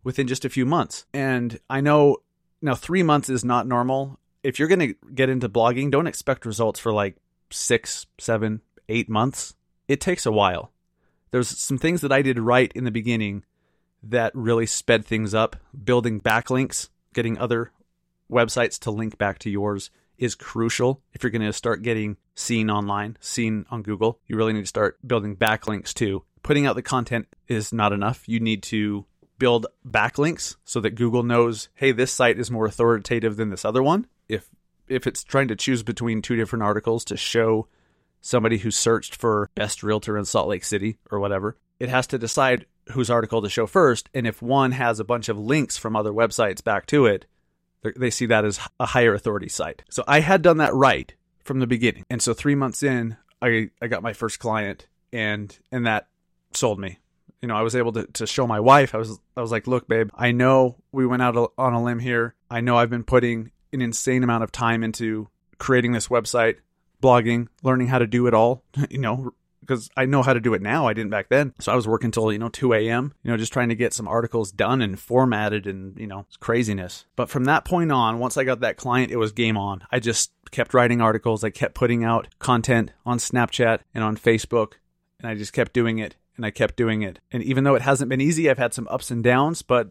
within 0.04 0.26
just 0.26 0.44
a 0.44 0.50
few 0.50 0.64
months. 0.64 1.04
And 1.12 1.58
I 1.68 1.80
know 1.80 2.18
now 2.62 2.74
three 2.74 3.02
months 3.02 3.28
is 3.28 3.44
not 3.44 3.66
normal. 3.66 4.18
If 4.42 4.58
you're 4.58 4.68
going 4.68 4.80
to 4.80 4.94
get 5.14 5.28
into 5.28 5.48
blogging, 5.48 5.90
don't 5.90 6.06
expect 6.06 6.46
results 6.46 6.80
for 6.80 6.92
like 6.92 7.16
six, 7.50 8.06
seven, 8.18 8.62
eight 8.88 9.08
months. 9.08 9.54
It 9.88 10.00
takes 10.00 10.24
a 10.24 10.32
while. 10.32 10.72
There's 11.32 11.48
some 11.48 11.78
things 11.78 12.00
that 12.00 12.12
I 12.12 12.22
did 12.22 12.38
right 12.38 12.72
in 12.74 12.84
the 12.84 12.90
beginning 12.90 13.44
that 14.02 14.32
really 14.34 14.66
sped 14.66 15.04
things 15.04 15.34
up. 15.34 15.56
Building 15.84 16.20
backlinks, 16.20 16.88
getting 17.12 17.36
other 17.38 17.72
websites 18.30 18.78
to 18.80 18.90
link 18.90 19.18
back 19.18 19.38
to 19.40 19.50
yours 19.50 19.90
is 20.18 20.34
crucial 20.34 21.02
if 21.12 21.22
you're 21.22 21.30
going 21.30 21.42
to 21.42 21.52
start 21.52 21.82
getting 21.82 22.16
seen 22.34 22.70
online, 22.70 23.16
seen 23.20 23.66
on 23.70 23.82
Google. 23.82 24.20
You 24.26 24.36
really 24.36 24.52
need 24.52 24.62
to 24.62 24.66
start 24.66 24.98
building 25.06 25.36
backlinks 25.36 25.92
too. 25.92 26.24
Putting 26.42 26.66
out 26.66 26.76
the 26.76 26.82
content 26.82 27.26
is 27.48 27.72
not 27.72 27.92
enough. 27.92 28.28
You 28.28 28.40
need 28.40 28.62
to 28.64 29.06
build 29.38 29.66
backlinks 29.86 30.56
so 30.64 30.80
that 30.80 30.94
Google 30.94 31.22
knows, 31.22 31.68
hey, 31.74 31.92
this 31.92 32.12
site 32.12 32.38
is 32.38 32.50
more 32.50 32.66
authoritative 32.66 33.36
than 33.36 33.50
this 33.50 33.64
other 33.64 33.82
one. 33.82 34.06
If 34.28 34.48
if 34.88 35.06
it's 35.06 35.24
trying 35.24 35.48
to 35.48 35.56
choose 35.56 35.82
between 35.82 36.22
two 36.22 36.36
different 36.36 36.62
articles 36.62 37.04
to 37.06 37.16
show 37.16 37.66
somebody 38.20 38.58
who 38.58 38.70
searched 38.70 39.16
for 39.16 39.50
best 39.54 39.82
realtor 39.82 40.16
in 40.16 40.24
Salt 40.24 40.48
Lake 40.48 40.64
City 40.64 40.98
or 41.10 41.18
whatever, 41.18 41.56
it 41.80 41.88
has 41.88 42.06
to 42.08 42.18
decide 42.18 42.66
whose 42.92 43.10
article 43.10 43.42
to 43.42 43.48
show 43.48 43.66
first. 43.66 44.08
And 44.14 44.26
if 44.26 44.40
one 44.40 44.72
has 44.72 45.00
a 45.00 45.04
bunch 45.04 45.28
of 45.28 45.38
links 45.38 45.76
from 45.76 45.96
other 45.96 46.12
websites 46.12 46.62
back 46.62 46.86
to 46.86 47.06
it, 47.06 47.26
they 47.82 48.10
see 48.10 48.26
that 48.26 48.44
as 48.44 48.60
a 48.80 48.86
higher 48.86 49.14
authority 49.14 49.48
site. 49.48 49.82
So 49.90 50.04
I 50.06 50.20
had 50.20 50.42
done 50.42 50.58
that 50.58 50.74
right 50.74 51.12
from 51.44 51.60
the 51.60 51.66
beginning. 51.66 52.04
And 52.10 52.20
so 52.20 52.34
3 52.34 52.54
months 52.54 52.82
in, 52.82 53.16
I 53.40 53.70
I 53.80 53.86
got 53.86 54.02
my 54.02 54.12
first 54.12 54.38
client 54.38 54.88
and 55.12 55.56
and 55.70 55.86
that 55.86 56.08
sold 56.52 56.78
me. 56.78 56.98
You 57.42 57.48
know, 57.48 57.56
I 57.56 57.62
was 57.62 57.76
able 57.76 57.92
to, 57.92 58.06
to 58.06 58.26
show 58.26 58.46
my 58.46 58.60
wife. 58.60 58.94
I 58.94 58.98
was 58.98 59.20
I 59.36 59.40
was 59.40 59.52
like, 59.52 59.66
"Look, 59.66 59.88
babe, 59.88 60.10
I 60.14 60.32
know 60.32 60.76
we 60.90 61.06
went 61.06 61.22
out 61.22 61.52
on 61.58 61.72
a 61.74 61.82
limb 61.82 62.00
here. 62.00 62.34
I 62.50 62.60
know 62.60 62.76
I've 62.76 62.90
been 62.90 63.04
putting 63.04 63.52
an 63.72 63.82
insane 63.82 64.24
amount 64.24 64.44
of 64.44 64.52
time 64.52 64.82
into 64.82 65.28
creating 65.58 65.92
this 65.92 66.08
website, 66.08 66.56
blogging, 67.02 67.48
learning 67.62 67.88
how 67.88 67.98
to 67.98 68.06
do 68.06 68.26
it 68.26 68.34
all, 68.34 68.64
you 68.90 68.98
know, 68.98 69.32
because 69.66 69.90
I 69.96 70.06
know 70.06 70.22
how 70.22 70.32
to 70.32 70.40
do 70.40 70.54
it 70.54 70.62
now. 70.62 70.86
I 70.86 70.92
didn't 70.92 71.10
back 71.10 71.28
then. 71.28 71.54
So 71.58 71.72
I 71.72 71.76
was 71.76 71.88
working 71.88 72.10
till, 72.10 72.32
you 72.32 72.38
know, 72.38 72.48
2 72.48 72.72
a.m., 72.74 73.12
you 73.22 73.30
know, 73.30 73.36
just 73.36 73.52
trying 73.52 73.68
to 73.68 73.74
get 73.74 73.92
some 73.92 74.08
articles 74.08 74.52
done 74.52 74.80
and 74.80 74.98
formatted 74.98 75.66
and, 75.66 75.96
you 75.98 76.06
know, 76.06 76.20
it's 76.20 76.36
craziness. 76.36 77.04
But 77.16 77.28
from 77.28 77.44
that 77.44 77.64
point 77.64 77.92
on, 77.92 78.18
once 78.18 78.36
I 78.36 78.44
got 78.44 78.60
that 78.60 78.76
client, 78.76 79.10
it 79.10 79.16
was 79.16 79.32
game 79.32 79.56
on. 79.56 79.82
I 79.90 79.98
just 79.98 80.32
kept 80.50 80.74
writing 80.74 81.00
articles. 81.00 81.44
I 81.44 81.50
kept 81.50 81.74
putting 81.74 82.04
out 82.04 82.28
content 82.38 82.92
on 83.04 83.18
Snapchat 83.18 83.80
and 83.94 84.04
on 84.04 84.16
Facebook, 84.16 84.74
and 85.18 85.28
I 85.28 85.34
just 85.34 85.52
kept 85.52 85.72
doing 85.72 85.98
it 85.98 86.16
and 86.36 86.44
I 86.44 86.50
kept 86.50 86.76
doing 86.76 87.02
it. 87.02 87.18
And 87.32 87.42
even 87.42 87.64
though 87.64 87.74
it 87.74 87.82
hasn't 87.82 88.10
been 88.10 88.20
easy, 88.20 88.48
I've 88.48 88.58
had 88.58 88.74
some 88.74 88.88
ups 88.88 89.10
and 89.10 89.24
downs, 89.24 89.62
but 89.62 89.88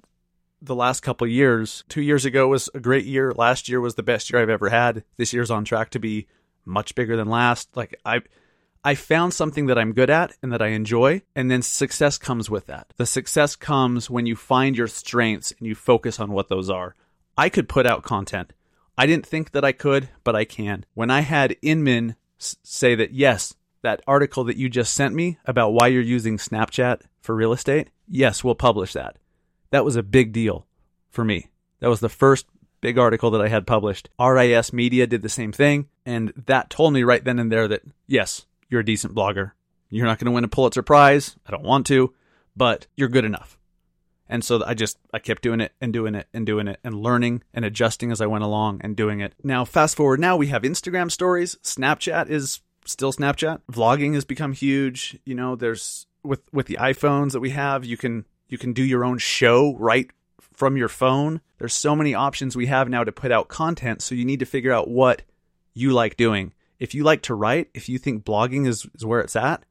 the 0.62 0.75
last 0.75 1.01
couple 1.01 1.27
years, 1.27 1.84
two 1.89 2.01
years 2.01 2.25
ago 2.25 2.48
was 2.48 2.70
a 2.74 2.79
great 2.79 3.05
year. 3.05 3.34
Last 3.34 3.67
year 3.67 3.82
was 3.82 3.96
the 3.96 4.03
best 4.03 4.29
year 4.29 4.41
I've 4.41 4.50
ever 4.50 4.70
had. 4.70 5.03
This 5.17 5.34
year's 5.34 5.51
on 5.51 5.65
track 5.65 5.89
to 5.91 6.00
be 6.00 6.27
much 6.65 6.96
bigger 6.96 7.15
than 7.15 7.29
last. 7.29 7.75
Like 7.75 8.00
I 8.05 8.22
I 8.86 8.94
found 8.94 9.34
something 9.34 9.65
that 9.65 9.80
I'm 9.80 9.94
good 9.94 10.12
at 10.12 10.38
and 10.44 10.54
that 10.54 10.62
I 10.62 10.68
enjoy, 10.68 11.24
and 11.36 11.50
then 11.50 11.63
success 11.63 12.20
comes 12.20 12.51
with 12.51 12.68
that. 12.68 12.94
The 12.98 13.08
success 13.08 13.56
comes 13.56 14.12
when 14.12 14.27
you 14.27 14.36
find 14.36 14.77
your 14.77 14.86
strengths 14.86 15.51
and 15.58 15.65
you 15.65 15.74
focus 15.74 16.20
on 16.20 16.32
what 16.32 16.50
those 16.50 16.70
are. 16.70 16.94
I 17.36 17.50
could 17.50 17.68
put 17.68 17.88
out 17.88 18.04
content. 18.04 18.54
I 18.96 19.08
didn't 19.08 19.25
think 19.25 19.54
that 19.54 19.65
I 19.65 19.72
could, 19.72 20.10
but 20.24 20.36
I 20.36 20.46
can. 20.46 20.86
When 20.94 21.10
I 21.10 21.22
had 21.22 21.58
Inman 21.63 22.15
say 22.38 22.94
that, 22.94 23.12
yes, 23.12 23.56
that 23.82 24.04
article 24.06 24.44
that 24.44 24.58
you 24.58 24.70
just 24.70 24.94
sent 24.94 25.15
me 25.15 25.39
about 25.46 25.74
why 25.74 25.88
you're 25.88 26.04
using 26.04 26.38
Snapchat 26.38 27.01
for 27.22 27.34
real 27.34 27.54
estate, 27.54 27.89
yes, 28.08 28.44
we'll 28.44 28.54
publish 28.54 28.94
that. 28.94 29.18
That 29.72 29.84
was 29.84 29.96
a 29.96 30.04
big 30.04 30.32
deal 30.32 30.68
for 31.10 31.25
me. 31.25 31.48
That 31.80 31.89
was 31.89 32.01
the 32.01 32.08
first 32.10 32.46
big 32.82 33.00
article 33.00 33.32
that 33.32 33.42
I 33.42 33.48
had 33.48 33.65
published. 33.65 34.10
RIS 34.20 34.72
Media 34.72 35.08
did 35.08 35.24
the 35.24 35.30
same 35.30 35.51
thing. 35.51 35.88
And 36.06 36.34
that 36.46 36.70
told 36.70 36.94
me 36.94 37.01
right 37.01 37.24
then 37.24 37.39
and 37.39 37.51
there 37.51 37.68
that, 37.68 37.82
yes, 38.06 38.46
you're 38.75 38.82
a 38.82 38.86
decent 38.86 39.15
blogger. 39.15 39.53
You're 39.89 40.05
not 40.05 40.20
going 40.20 40.25
to 40.25 40.34
win 40.34 40.44
a 40.44 40.50
Pulitzer 40.50 40.84
Prize. 40.84 41.38
I 41.48 41.51
don't 41.51 41.63
want 41.63 41.88
to, 41.88 42.13
but 42.58 42.88
you're 42.98 43.08
good 43.08 43.24
enough. 43.24 43.58
And 44.27 44.44
so 44.44 44.62
I 44.65 44.74
just 44.74 44.98
I 45.13 45.20
kept 45.20 45.44
doing 45.44 45.62
it 45.62 45.72
and 45.79 45.94
doing 45.94 46.13
it 46.13 46.27
and 46.34 46.46
doing 46.46 46.67
it 46.67 46.77
and 46.84 46.94
learning 46.94 47.41
and 47.53 47.63
adjusting 47.63 48.12
as 48.12 48.20
I 48.20 48.25
went 48.25 48.44
along 48.44 48.82
and 48.84 48.98
doing 48.98 49.22
it. 49.22 49.34
Now 49.46 49.63
fast 49.63 49.96
forward 49.96 50.20
now 50.20 50.36
we 50.36 50.48
have 50.48 50.63
Instagram 50.63 51.10
stories, 51.10 51.55
Snapchat 51.63 52.29
is 52.29 52.60
still 52.84 53.13
Snapchat. 53.13 53.62
Vlogging 53.72 54.13
has 54.15 54.25
become 54.25 54.51
huge. 54.51 55.17
You 55.25 55.36
know, 55.36 55.55
there's 55.55 56.05
with 56.22 56.41
with 56.51 56.65
the 56.65 56.77
iPhones 56.82 57.32
that 57.32 57.39
we 57.39 57.51
have, 57.51 57.86
you 57.86 57.96
can 57.96 58.25
you 58.50 58.58
can 58.58 58.74
do 58.74 58.84
your 58.84 59.05
own 59.05 59.20
show 59.20 59.77
right 59.77 60.12
from 60.41 60.75
your 60.75 60.89
phone. 60.89 61.39
There's 61.60 61.74
so 61.74 61.96
many 61.96 62.13
options 62.13 62.58
we 62.58 62.65
have 62.65 62.89
now 62.89 63.05
to 63.05 63.13
put 63.13 63.32
out 63.32 63.48
content, 63.48 64.01
so 64.01 64.15
you 64.15 64.25
need 64.25 64.39
to 64.39 64.46
figure 64.46 64.74
out 64.74 64.89
what 64.89 65.22
you 65.74 65.94
like 65.94 66.17
doing. 66.17 66.51
If 66.79 66.94
you 66.94 67.03
like 67.03 67.22
to 67.24 67.36
write, 67.36 67.70
if 67.74 67.88
you 67.88 67.98
think 67.98 68.25
blogging 68.25 68.67
is, 68.67 68.88
is 68.96 69.05
where 69.05 69.22
it's 69.22 69.36
at, 69.36 69.63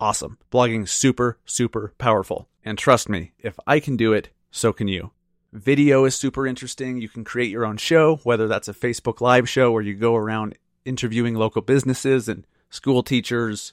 awesome. 0.00 0.38
Blogging 0.50 0.84
is 0.84 0.90
super, 0.90 1.38
super 1.44 1.94
powerful. 1.98 2.48
And 2.64 2.76
trust 2.76 3.08
me, 3.08 3.32
if 3.38 3.58
I 3.66 3.80
can 3.80 3.96
do 3.96 4.12
it, 4.12 4.30
so 4.50 4.72
can 4.72 4.88
you. 4.88 5.12
Video 5.52 6.04
is 6.04 6.14
super 6.14 6.46
interesting. 6.46 7.00
You 7.00 7.08
can 7.08 7.24
create 7.24 7.50
your 7.50 7.64
own 7.64 7.76
show, 7.76 8.16
whether 8.22 8.48
that's 8.48 8.68
a 8.68 8.74
Facebook 8.74 9.20
Live 9.20 9.48
show 9.48 9.72
where 9.72 9.82
you 9.82 9.94
go 9.94 10.14
around 10.14 10.56
interviewing 10.84 11.34
local 11.34 11.62
businesses 11.62 12.28
and 12.28 12.46
school 12.68 13.02
teachers, 13.02 13.72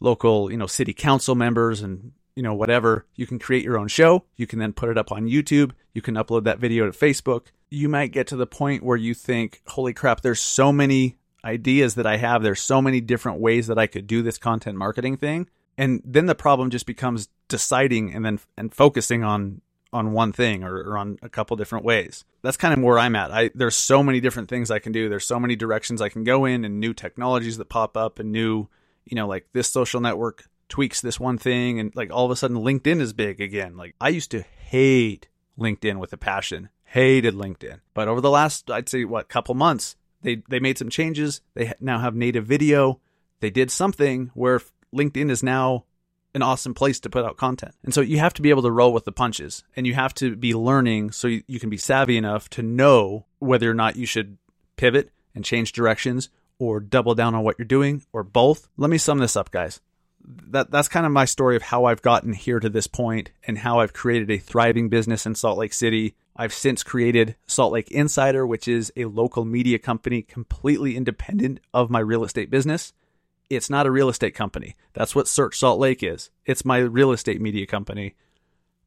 local, 0.00 0.50
you 0.50 0.56
know, 0.56 0.66
city 0.66 0.92
council 0.92 1.34
members 1.34 1.80
and, 1.80 2.12
you 2.36 2.42
know, 2.42 2.54
whatever. 2.54 3.06
You 3.14 3.26
can 3.26 3.38
create 3.38 3.64
your 3.64 3.78
own 3.78 3.88
show. 3.88 4.24
You 4.36 4.46
can 4.46 4.58
then 4.58 4.72
put 4.72 4.90
it 4.90 4.98
up 4.98 5.10
on 5.10 5.26
YouTube. 5.26 5.72
You 5.94 6.02
can 6.02 6.14
upload 6.14 6.44
that 6.44 6.58
video 6.58 6.90
to 6.90 6.92
Facebook. 6.92 7.46
You 7.70 7.88
might 7.88 8.12
get 8.12 8.26
to 8.28 8.36
the 8.36 8.46
point 8.46 8.82
where 8.82 8.96
you 8.96 9.14
think, 9.14 9.62
holy 9.66 9.92
crap, 9.92 10.20
there's 10.20 10.40
so 10.40 10.72
many 10.72 11.17
ideas 11.44 11.94
that 11.94 12.06
I 12.06 12.16
have. 12.16 12.42
There's 12.42 12.60
so 12.60 12.82
many 12.82 13.00
different 13.00 13.40
ways 13.40 13.66
that 13.68 13.78
I 13.78 13.86
could 13.86 14.06
do 14.06 14.22
this 14.22 14.38
content 14.38 14.76
marketing 14.76 15.16
thing. 15.16 15.48
And 15.76 16.02
then 16.04 16.26
the 16.26 16.34
problem 16.34 16.70
just 16.70 16.86
becomes 16.86 17.28
deciding 17.46 18.12
and 18.12 18.24
then 18.24 18.40
and 18.56 18.74
focusing 18.74 19.22
on 19.22 19.62
on 19.92 20.12
one 20.12 20.32
thing 20.32 20.62
or, 20.64 20.76
or 20.76 20.98
on 20.98 21.18
a 21.22 21.28
couple 21.28 21.56
different 21.56 21.84
ways. 21.84 22.24
That's 22.42 22.56
kind 22.56 22.74
of 22.74 22.82
where 22.82 22.98
I'm 22.98 23.16
at. 23.16 23.30
I 23.30 23.50
there's 23.54 23.76
so 23.76 24.02
many 24.02 24.20
different 24.20 24.48
things 24.48 24.70
I 24.70 24.80
can 24.80 24.92
do. 24.92 25.08
There's 25.08 25.26
so 25.26 25.40
many 25.40 25.56
directions 25.56 26.02
I 26.02 26.08
can 26.08 26.24
go 26.24 26.44
in 26.44 26.64
and 26.64 26.80
new 26.80 26.92
technologies 26.92 27.58
that 27.58 27.68
pop 27.68 27.96
up 27.96 28.18
and 28.18 28.32
new, 28.32 28.68
you 29.04 29.14
know, 29.14 29.26
like 29.26 29.46
this 29.52 29.70
social 29.70 30.00
network 30.00 30.44
tweaks 30.68 31.00
this 31.00 31.18
one 31.18 31.38
thing 31.38 31.80
and 31.80 31.94
like 31.96 32.12
all 32.12 32.26
of 32.26 32.30
a 32.30 32.36
sudden 32.36 32.58
LinkedIn 32.58 33.00
is 33.00 33.12
big 33.12 33.40
again. 33.40 33.76
Like 33.76 33.94
I 34.00 34.10
used 34.10 34.30
to 34.32 34.42
hate 34.42 35.28
LinkedIn 35.58 35.98
with 35.98 36.12
a 36.12 36.18
passion. 36.18 36.68
Hated 36.84 37.34
LinkedIn. 37.34 37.80
But 37.94 38.08
over 38.08 38.20
the 38.20 38.30
last 38.30 38.70
I'd 38.70 38.88
say 38.88 39.04
what 39.04 39.28
couple 39.28 39.54
months, 39.54 39.96
they 40.22 40.42
they 40.48 40.60
made 40.60 40.78
some 40.78 40.88
changes. 40.88 41.40
They 41.54 41.72
now 41.80 41.98
have 41.98 42.14
native 42.14 42.46
video. 42.46 43.00
They 43.40 43.50
did 43.50 43.70
something 43.70 44.30
where 44.34 44.60
LinkedIn 44.94 45.30
is 45.30 45.42
now 45.42 45.84
an 46.34 46.42
awesome 46.42 46.74
place 46.74 47.00
to 47.00 47.10
put 47.10 47.24
out 47.24 47.36
content. 47.36 47.74
And 47.84 47.94
so 47.94 48.00
you 48.00 48.18
have 48.18 48.34
to 48.34 48.42
be 48.42 48.50
able 48.50 48.62
to 48.62 48.70
roll 48.70 48.92
with 48.92 49.04
the 49.04 49.12
punches 49.12 49.64
and 49.76 49.86
you 49.86 49.94
have 49.94 50.14
to 50.14 50.36
be 50.36 50.54
learning 50.54 51.12
so 51.12 51.28
you, 51.28 51.42
you 51.46 51.58
can 51.58 51.70
be 51.70 51.76
savvy 51.76 52.16
enough 52.16 52.50
to 52.50 52.62
know 52.62 53.26
whether 53.38 53.70
or 53.70 53.74
not 53.74 53.96
you 53.96 54.06
should 54.06 54.38
pivot 54.76 55.10
and 55.34 55.44
change 55.44 55.72
directions 55.72 56.28
or 56.58 56.80
double 56.80 57.14
down 57.14 57.34
on 57.34 57.44
what 57.44 57.58
you're 57.58 57.64
doing 57.66 58.02
or 58.12 58.22
both. 58.22 58.68
Let 58.76 58.90
me 58.90 58.98
sum 58.98 59.18
this 59.18 59.36
up, 59.36 59.50
guys. 59.50 59.80
That 60.48 60.70
that's 60.70 60.88
kind 60.88 61.06
of 61.06 61.12
my 61.12 61.24
story 61.24 61.56
of 61.56 61.62
how 61.62 61.86
I've 61.86 62.02
gotten 62.02 62.32
here 62.32 62.60
to 62.60 62.68
this 62.68 62.86
point 62.86 63.30
and 63.46 63.58
how 63.58 63.80
I've 63.80 63.94
created 63.94 64.30
a 64.30 64.38
thriving 64.38 64.88
business 64.88 65.24
in 65.24 65.34
Salt 65.34 65.58
Lake 65.58 65.72
City. 65.72 66.16
I've 66.36 66.52
since 66.52 66.82
created 66.82 67.34
Salt 67.46 67.72
Lake 67.72 67.90
Insider, 67.90 68.46
which 68.46 68.68
is 68.68 68.92
a 68.94 69.06
local 69.06 69.44
media 69.44 69.78
company 69.78 70.22
completely 70.22 70.96
independent 70.96 71.60
of 71.72 71.90
my 71.90 72.00
real 72.00 72.24
estate 72.24 72.50
business. 72.50 72.92
It's 73.48 73.70
not 73.70 73.86
a 73.86 73.90
real 73.90 74.10
estate 74.10 74.34
company. 74.34 74.74
That's 74.92 75.14
what 75.14 75.28
Search 75.28 75.58
Salt 75.58 75.80
Lake 75.80 76.02
is. 76.02 76.30
It's 76.44 76.64
my 76.64 76.78
real 76.78 77.12
estate 77.12 77.40
media 77.40 77.66
company. 77.66 78.14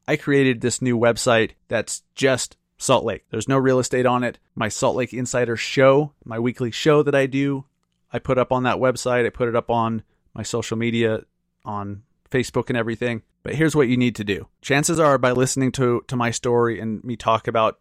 I 0.08 0.18
created 0.18 0.62
this 0.62 0.82
new 0.82 0.98
website 0.98 1.52
that's 1.68 2.04
just 2.13 2.56
Salt 2.78 3.04
Lake. 3.04 3.26
There's 3.32 3.48
no 3.48 3.58
real 3.58 3.80
estate 3.80 4.06
on 4.06 4.24
it. 4.24 4.38
My 4.56 4.70
Salt 4.70 4.96
Lake 4.96 5.13
Insider 5.13 5.58
show, 5.58 6.13
my 6.24 6.38
weekly 6.38 6.72
show 6.72 7.02
that 7.04 7.15
I 7.15 7.26
do, 7.26 7.65
I 8.13 8.20
put 8.20 8.38
up 8.38 8.52
on 8.52 8.63
that 8.63 8.78
website. 8.78 9.26
I 9.26 9.30
put 9.30 9.50
it 9.50 9.56
up 9.56 9.70
on 9.70 10.04
my 10.34 10.44
social 10.44 10.78
media, 10.78 11.24
on 11.65 12.04
Facebook 12.30 12.69
and 12.69 12.78
everything. 12.78 13.21
But 13.43 13.56
here's 13.56 13.76
what 13.76 13.88
you 13.88 13.97
need 13.97 14.15
to 14.15 14.24
do. 14.24 14.47
Chances 14.62 15.00
are 15.00 15.17
by 15.17 15.32
listening 15.32 15.71
to 15.74 16.04
to 16.08 16.15
my 16.15 16.32
story 16.32 16.80
and 16.80 17.04
me 17.04 17.15
talk 17.15 17.47
about 17.47 17.80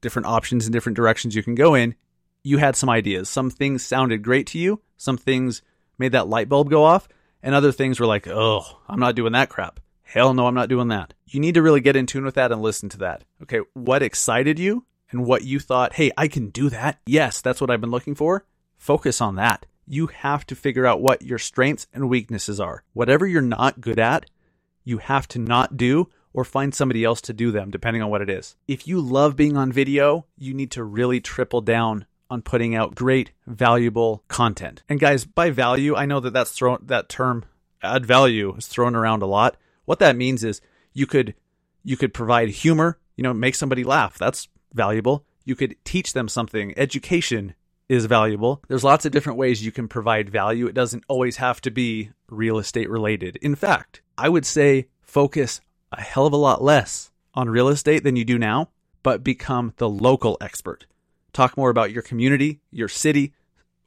different 0.00 0.26
options 0.26 0.66
and 0.66 0.72
different 0.72 0.96
directions 0.96 1.34
you 1.34 1.42
can 1.42 1.54
go 1.54 1.74
in, 1.74 1.94
you 2.42 2.58
had 2.58 2.76
some 2.76 2.90
ideas. 2.90 3.28
Some 3.28 3.50
things 3.50 3.84
sounded 3.84 4.22
great 4.22 4.46
to 4.48 4.58
you, 4.58 4.80
some 4.96 5.16
things 5.16 5.62
made 5.98 6.12
that 6.12 6.28
light 6.28 6.48
bulb 6.48 6.70
go 6.70 6.84
off, 6.84 7.08
and 7.42 7.54
other 7.54 7.72
things 7.72 7.98
were 7.98 8.06
like, 8.06 8.26
"Oh, 8.28 8.64
I'm 8.88 9.00
not 9.00 9.14
doing 9.14 9.32
that 9.32 9.48
crap." 9.48 9.80
Hell 10.02 10.34
no, 10.34 10.46
I'm 10.46 10.54
not 10.54 10.68
doing 10.68 10.88
that. 10.88 11.14
You 11.26 11.40
need 11.40 11.54
to 11.54 11.62
really 11.62 11.80
get 11.80 11.96
in 11.96 12.06
tune 12.06 12.24
with 12.24 12.34
that 12.34 12.52
and 12.52 12.60
listen 12.60 12.88
to 12.90 12.98
that. 12.98 13.24
Okay, 13.42 13.60
what 13.74 14.02
excited 14.02 14.58
you 14.58 14.84
and 15.10 15.24
what 15.24 15.44
you 15.44 15.58
thought, 15.58 15.94
"Hey, 15.94 16.10
I 16.16 16.28
can 16.28 16.50
do 16.50 16.68
that." 16.70 17.00
Yes, 17.06 17.40
that's 17.40 17.60
what 17.60 17.70
I've 17.70 17.80
been 17.80 17.90
looking 17.90 18.14
for. 18.14 18.44
Focus 18.76 19.20
on 19.20 19.36
that. 19.36 19.66
You 19.86 20.06
have 20.08 20.46
to 20.46 20.54
figure 20.54 20.86
out 20.86 21.00
what 21.00 21.22
your 21.22 21.38
strengths 21.38 21.86
and 21.92 22.08
weaknesses 22.08 22.60
are. 22.60 22.84
Whatever 22.92 23.26
you're 23.26 23.42
not 23.42 23.80
good 23.80 23.98
at, 23.98 24.26
you 24.84 24.98
have 24.98 25.28
to 25.28 25.38
not 25.38 25.76
do 25.76 26.08
or 26.32 26.44
find 26.44 26.74
somebody 26.74 27.04
else 27.04 27.20
to 27.22 27.32
do 27.32 27.50
them, 27.50 27.70
depending 27.70 28.02
on 28.02 28.10
what 28.10 28.22
it 28.22 28.30
is. 28.30 28.56
If 28.66 28.86
you 28.86 29.00
love 29.00 29.36
being 29.36 29.56
on 29.56 29.72
video, 29.72 30.26
you 30.38 30.54
need 30.54 30.70
to 30.72 30.84
really 30.84 31.20
triple 31.20 31.60
down 31.60 32.06
on 32.30 32.42
putting 32.42 32.74
out 32.74 32.94
great, 32.94 33.32
valuable 33.46 34.24
content. 34.28 34.82
And 34.88 34.98
guys, 34.98 35.24
by 35.26 35.50
value, 35.50 35.94
I 35.94 36.06
know 36.06 36.20
that 36.20 36.32
that's 36.32 36.52
thrown 36.52 36.78
that 36.86 37.08
term 37.08 37.44
add 37.82 38.06
value 38.06 38.54
is 38.56 38.66
thrown 38.66 38.94
around 38.94 39.22
a 39.22 39.26
lot. 39.26 39.56
What 39.84 39.98
that 39.98 40.16
means 40.16 40.44
is 40.44 40.60
you 40.94 41.06
could 41.06 41.34
you 41.84 41.96
could 41.96 42.14
provide 42.14 42.48
humor, 42.48 42.98
you 43.16 43.22
know, 43.22 43.34
make 43.34 43.54
somebody 43.54 43.84
laugh. 43.84 44.16
That's 44.16 44.48
valuable. 44.72 45.26
You 45.44 45.56
could 45.56 45.76
teach 45.84 46.12
them 46.12 46.28
something. 46.28 46.72
Education 46.78 47.54
is 47.92 48.06
valuable. 48.06 48.62
There's 48.68 48.84
lots 48.84 49.04
of 49.04 49.12
different 49.12 49.38
ways 49.38 49.62
you 49.62 49.70
can 49.70 49.86
provide 49.86 50.30
value. 50.30 50.66
It 50.66 50.74
doesn't 50.74 51.04
always 51.08 51.36
have 51.36 51.60
to 51.60 51.70
be 51.70 52.10
real 52.26 52.56
estate 52.56 52.88
related. 52.88 53.36
In 53.42 53.54
fact, 53.54 54.00
I 54.16 54.30
would 54.30 54.46
say 54.46 54.86
focus 55.02 55.60
a 55.92 56.00
hell 56.00 56.24
of 56.24 56.32
a 56.32 56.38
lot 56.38 56.62
less 56.62 57.10
on 57.34 57.50
real 57.50 57.68
estate 57.68 58.02
than 58.02 58.16
you 58.16 58.24
do 58.24 58.38
now, 58.38 58.70
but 59.02 59.22
become 59.22 59.74
the 59.76 59.90
local 59.90 60.38
expert. 60.40 60.86
Talk 61.34 61.58
more 61.58 61.68
about 61.68 61.92
your 61.92 62.00
community, 62.00 62.60
your 62.70 62.88
city, 62.88 63.34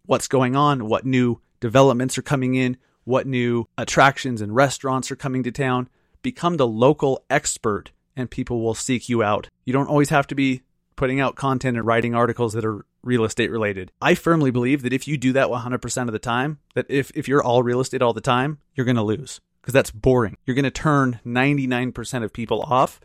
what's 0.05 0.27
going 0.27 0.55
on, 0.55 0.87
what 0.87 1.03
new 1.03 1.41
developments 1.59 2.15
are 2.15 2.23
coming 2.23 2.53
in, 2.53 2.77
what 3.05 3.25
new 3.25 3.67
attractions 3.75 4.39
and 4.39 4.53
restaurants 4.53 5.09
are 5.09 5.15
coming 5.15 5.41
to 5.41 5.51
town. 5.51 5.89
Become 6.21 6.57
the 6.57 6.67
local 6.67 7.25
expert 7.31 7.89
and 8.15 8.29
people 8.29 8.61
will 8.61 8.75
seek 8.75 9.09
you 9.09 9.23
out. 9.23 9.49
You 9.65 9.73
don't 9.73 9.89
always 9.89 10.09
have 10.09 10.27
to 10.27 10.35
be 10.35 10.61
putting 10.95 11.19
out 11.19 11.35
content 11.35 11.77
and 11.77 11.85
writing 11.85 12.15
articles 12.15 12.53
that 12.53 12.65
are 12.65 12.85
real 13.03 13.23
estate 13.23 13.51
related. 13.51 13.91
I 14.01 14.15
firmly 14.15 14.51
believe 14.51 14.81
that 14.81 14.93
if 14.93 15.07
you 15.07 15.17
do 15.17 15.33
that 15.33 15.47
100% 15.47 16.01
of 16.07 16.11
the 16.11 16.19
time, 16.19 16.59
that 16.73 16.85
if, 16.89 17.11
if 17.15 17.27
you're 17.27 17.43
all 17.43 17.63
real 17.63 17.79
estate 17.79 18.01
all 18.01 18.13
the 18.13 18.21
time, 18.21 18.59
you're 18.73 18.85
going 18.85 18.95
to 18.95 19.03
lose 19.03 19.41
because 19.61 19.73
that's 19.73 19.91
boring. 19.91 20.37
You're 20.45 20.55
going 20.55 20.63
to 20.63 20.71
turn 20.71 21.19
99% 21.25 22.23
of 22.23 22.33
people 22.33 22.61
off 22.61 22.99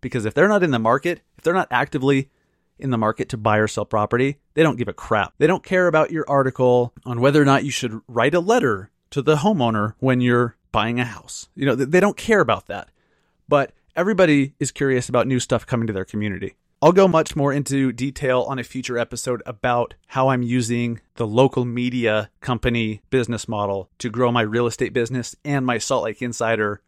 because 0.00 0.24
if 0.24 0.34
they're 0.34 0.48
not 0.48 0.62
in 0.62 0.70
the 0.70 0.78
market, 0.78 1.20
if 1.36 1.44
they're 1.44 1.54
not 1.54 1.68
actively 1.70 2.30
in 2.78 2.90
the 2.90 2.98
market 2.98 3.28
to 3.30 3.36
buy 3.36 3.58
or 3.58 3.68
sell 3.68 3.84
property, 3.84 4.38
they 4.54 4.62
don't 4.62 4.78
give 4.78 4.88
a 4.88 4.92
crap. 4.92 5.34
They 5.38 5.46
don't 5.46 5.64
care 5.64 5.88
about 5.88 6.10
your 6.10 6.28
article 6.28 6.94
on 7.04 7.20
whether 7.20 7.42
or 7.42 7.44
not 7.44 7.64
you 7.64 7.70
should 7.70 8.00
write 8.06 8.34
a 8.34 8.40
letter 8.40 8.90
to 9.10 9.22
the 9.22 9.36
homeowner 9.36 9.94
when 9.98 10.20
you're 10.20 10.56
buying 10.72 11.00
a 11.00 11.04
house. 11.04 11.48
You 11.54 11.66
know, 11.66 11.74
they 11.74 12.00
don't 12.00 12.16
care 12.16 12.40
about 12.40 12.66
that. 12.66 12.88
But 13.48 13.72
everybody 13.96 14.54
is 14.60 14.70
curious 14.70 15.08
about 15.08 15.26
new 15.26 15.40
stuff 15.40 15.66
coming 15.66 15.86
to 15.86 15.92
their 15.92 16.04
community. 16.04 16.56
I'll 16.80 16.92
go 16.92 17.08
much 17.08 17.34
more 17.34 17.52
into 17.52 17.90
detail 17.90 18.42
on 18.42 18.60
a 18.60 18.64
future 18.64 18.98
episode 18.98 19.42
about 19.44 19.94
how 20.06 20.28
I'm 20.28 20.44
using 20.44 21.00
the 21.16 21.26
local 21.26 21.64
media 21.64 22.30
company 22.40 23.02
business 23.10 23.48
model 23.48 23.90
to 23.98 24.08
grow 24.08 24.30
my 24.30 24.42
real 24.42 24.68
estate 24.68 24.92
business 24.92 25.34
and 25.44 25.66
my 25.66 25.78
Salt 25.78 26.04
Lake 26.04 26.22
Insider 26.22 26.80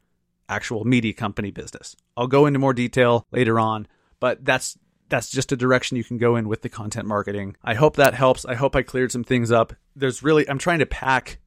actual 0.49 0.85
media 0.85 1.13
company 1.13 1.51
business. 1.51 1.97
I'll 2.17 2.29
go 2.29 2.47
into 2.47 2.61
more 2.61 2.73
detail 2.73 3.27
later 3.33 3.59
on, 3.59 3.89
but 4.21 4.45
that's 4.45 4.79
that's 5.09 5.29
just 5.29 5.51
a 5.51 5.57
direction 5.57 5.97
you 5.97 6.05
can 6.05 6.19
go 6.19 6.37
in 6.37 6.47
with 6.47 6.63
the 6.63 6.69
content 6.69 7.09
marketing. 7.09 7.57
I 7.65 7.75
hope 7.75 7.97
that 7.97 8.15
helps. 8.15 8.45
I 8.45 8.55
hope 8.55 8.77
I 8.77 8.83
cleared 8.83 9.11
some 9.11 9.25
things 9.25 9.51
up. 9.51 9.73
There's 9.97 10.23
really 10.23 10.49
I'm 10.49 10.59
trying 10.59 10.79
to 10.79 10.87
pack 10.87 11.39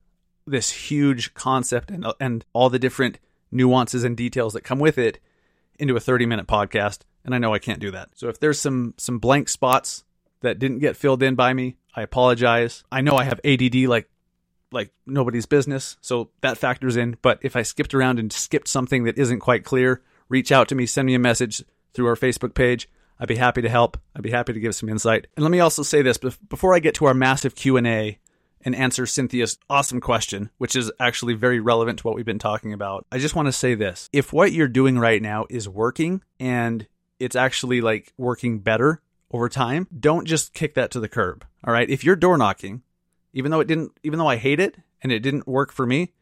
this 0.45 0.69
huge 0.69 1.34
concept 1.34 1.89
and 1.91 2.06
and 2.19 2.43
all 2.51 2.69
the 2.69 2.77
different 2.77 3.19
nuances 3.51 4.03
and 4.03 4.17
details 4.17 4.51
that 4.51 4.65
come 4.65 4.79
with 4.79 4.97
it 4.97 5.19
into 5.79 5.95
a 5.95 6.01
30 6.01 6.25
minute 6.25 6.47
podcast 6.47 7.03
and 7.25 7.33
I 7.33 7.38
know 7.38 7.53
I 7.53 7.59
can't 7.59 7.79
do 7.79 7.91
that. 7.91 8.09
So 8.15 8.29
if 8.29 8.39
there's 8.39 8.59
some 8.59 8.93
some 8.97 9.19
blank 9.19 9.49
spots 9.49 10.03
that 10.41 10.59
didn't 10.59 10.79
get 10.79 10.97
filled 10.97 11.23
in 11.23 11.36
by 11.36 11.53
me, 11.53 11.77
I 11.95 12.01
apologize. 12.01 12.83
I 12.91 13.01
know 13.01 13.15
I 13.15 13.23
have 13.23 13.39
ADD 13.45 13.75
like 13.88 14.09
like 14.71 14.91
nobody's 15.05 15.45
business, 15.45 15.97
so 16.01 16.29
that 16.41 16.57
factors 16.57 16.97
in, 16.97 17.17
but 17.21 17.39
if 17.41 17.55
I 17.55 17.62
skipped 17.62 17.93
around 17.93 18.19
and 18.19 18.33
skipped 18.33 18.67
something 18.67 19.03
that 19.03 19.17
isn't 19.17 19.39
quite 19.39 19.63
clear, 19.63 20.01
reach 20.29 20.51
out 20.51 20.67
to 20.69 20.75
me, 20.75 20.86
send 20.86 21.05
me 21.05 21.13
a 21.13 21.19
message 21.19 21.63
through 21.93 22.07
our 22.07 22.15
Facebook 22.15 22.55
page. 22.55 22.89
I'd 23.19 23.27
be 23.27 23.36
happy 23.36 23.62
to 23.62 23.69
help. 23.69 23.97
I'd 24.15 24.23
be 24.23 24.31
happy 24.31 24.53
to 24.53 24.59
give 24.59 24.75
some 24.75 24.89
insight. 24.89 25.27
And 25.36 25.43
let 25.43 25.51
me 25.51 25.59
also 25.59 25.83
say 25.83 26.01
this 26.01 26.17
before 26.17 26.73
I 26.73 26.79
get 26.79 26.95
to 26.95 27.05
our 27.05 27.13
massive 27.13 27.55
Q&A 27.55 28.19
and 28.65 28.75
answer 28.75 29.05
Cynthia's 29.05 29.57
awesome 29.69 30.01
question, 30.01 30.49
which 30.57 30.75
is 30.75 30.91
actually 30.99 31.33
very 31.33 31.59
relevant 31.59 31.99
to 31.99 32.07
what 32.07 32.15
we've 32.15 32.25
been 32.25 32.39
talking 32.39 32.73
about. 32.73 33.05
I 33.12 33.19
just 33.19 33.36
want 33.36 33.47
to 33.47 33.51
say 33.51 33.75
this. 33.75 34.09
If 34.12 34.33
what 34.33 34.51
you're 34.51 34.67
doing 34.67 34.97
right 34.97 35.21
now 35.21 35.45
is 35.49 35.69
working 35.69 36.23
and 36.39 36.88
it's 37.19 37.36
actually 37.36 37.82
like 37.82 38.13
working 38.17 38.60
better 38.60 39.02
over 39.32 39.49
time, 39.49 39.88
don't 39.97 40.28
just 40.28 40.54
kick 40.54 40.76
that 40.76 40.91
to 40.91 40.99
the 40.99 41.10
curb. 41.10 41.45
All 41.63 41.73
right? 41.73 41.89
If 41.89 42.04
you're 42.04 42.15
door 42.15 42.38
knocking, 42.38 42.84
even 43.34 43.52
though 43.52 43.60
it 43.60 43.67
didn't 43.67 43.97
even 44.04 44.19
though 44.19 44.28
I 44.28 44.38
hate 44.38 44.60
it 44.60 44.78
and 45.02 45.12
it 45.12 45.19
didn't 45.19 45.47
work 45.47 45.71
for 45.71 45.86
me, 45.86 46.13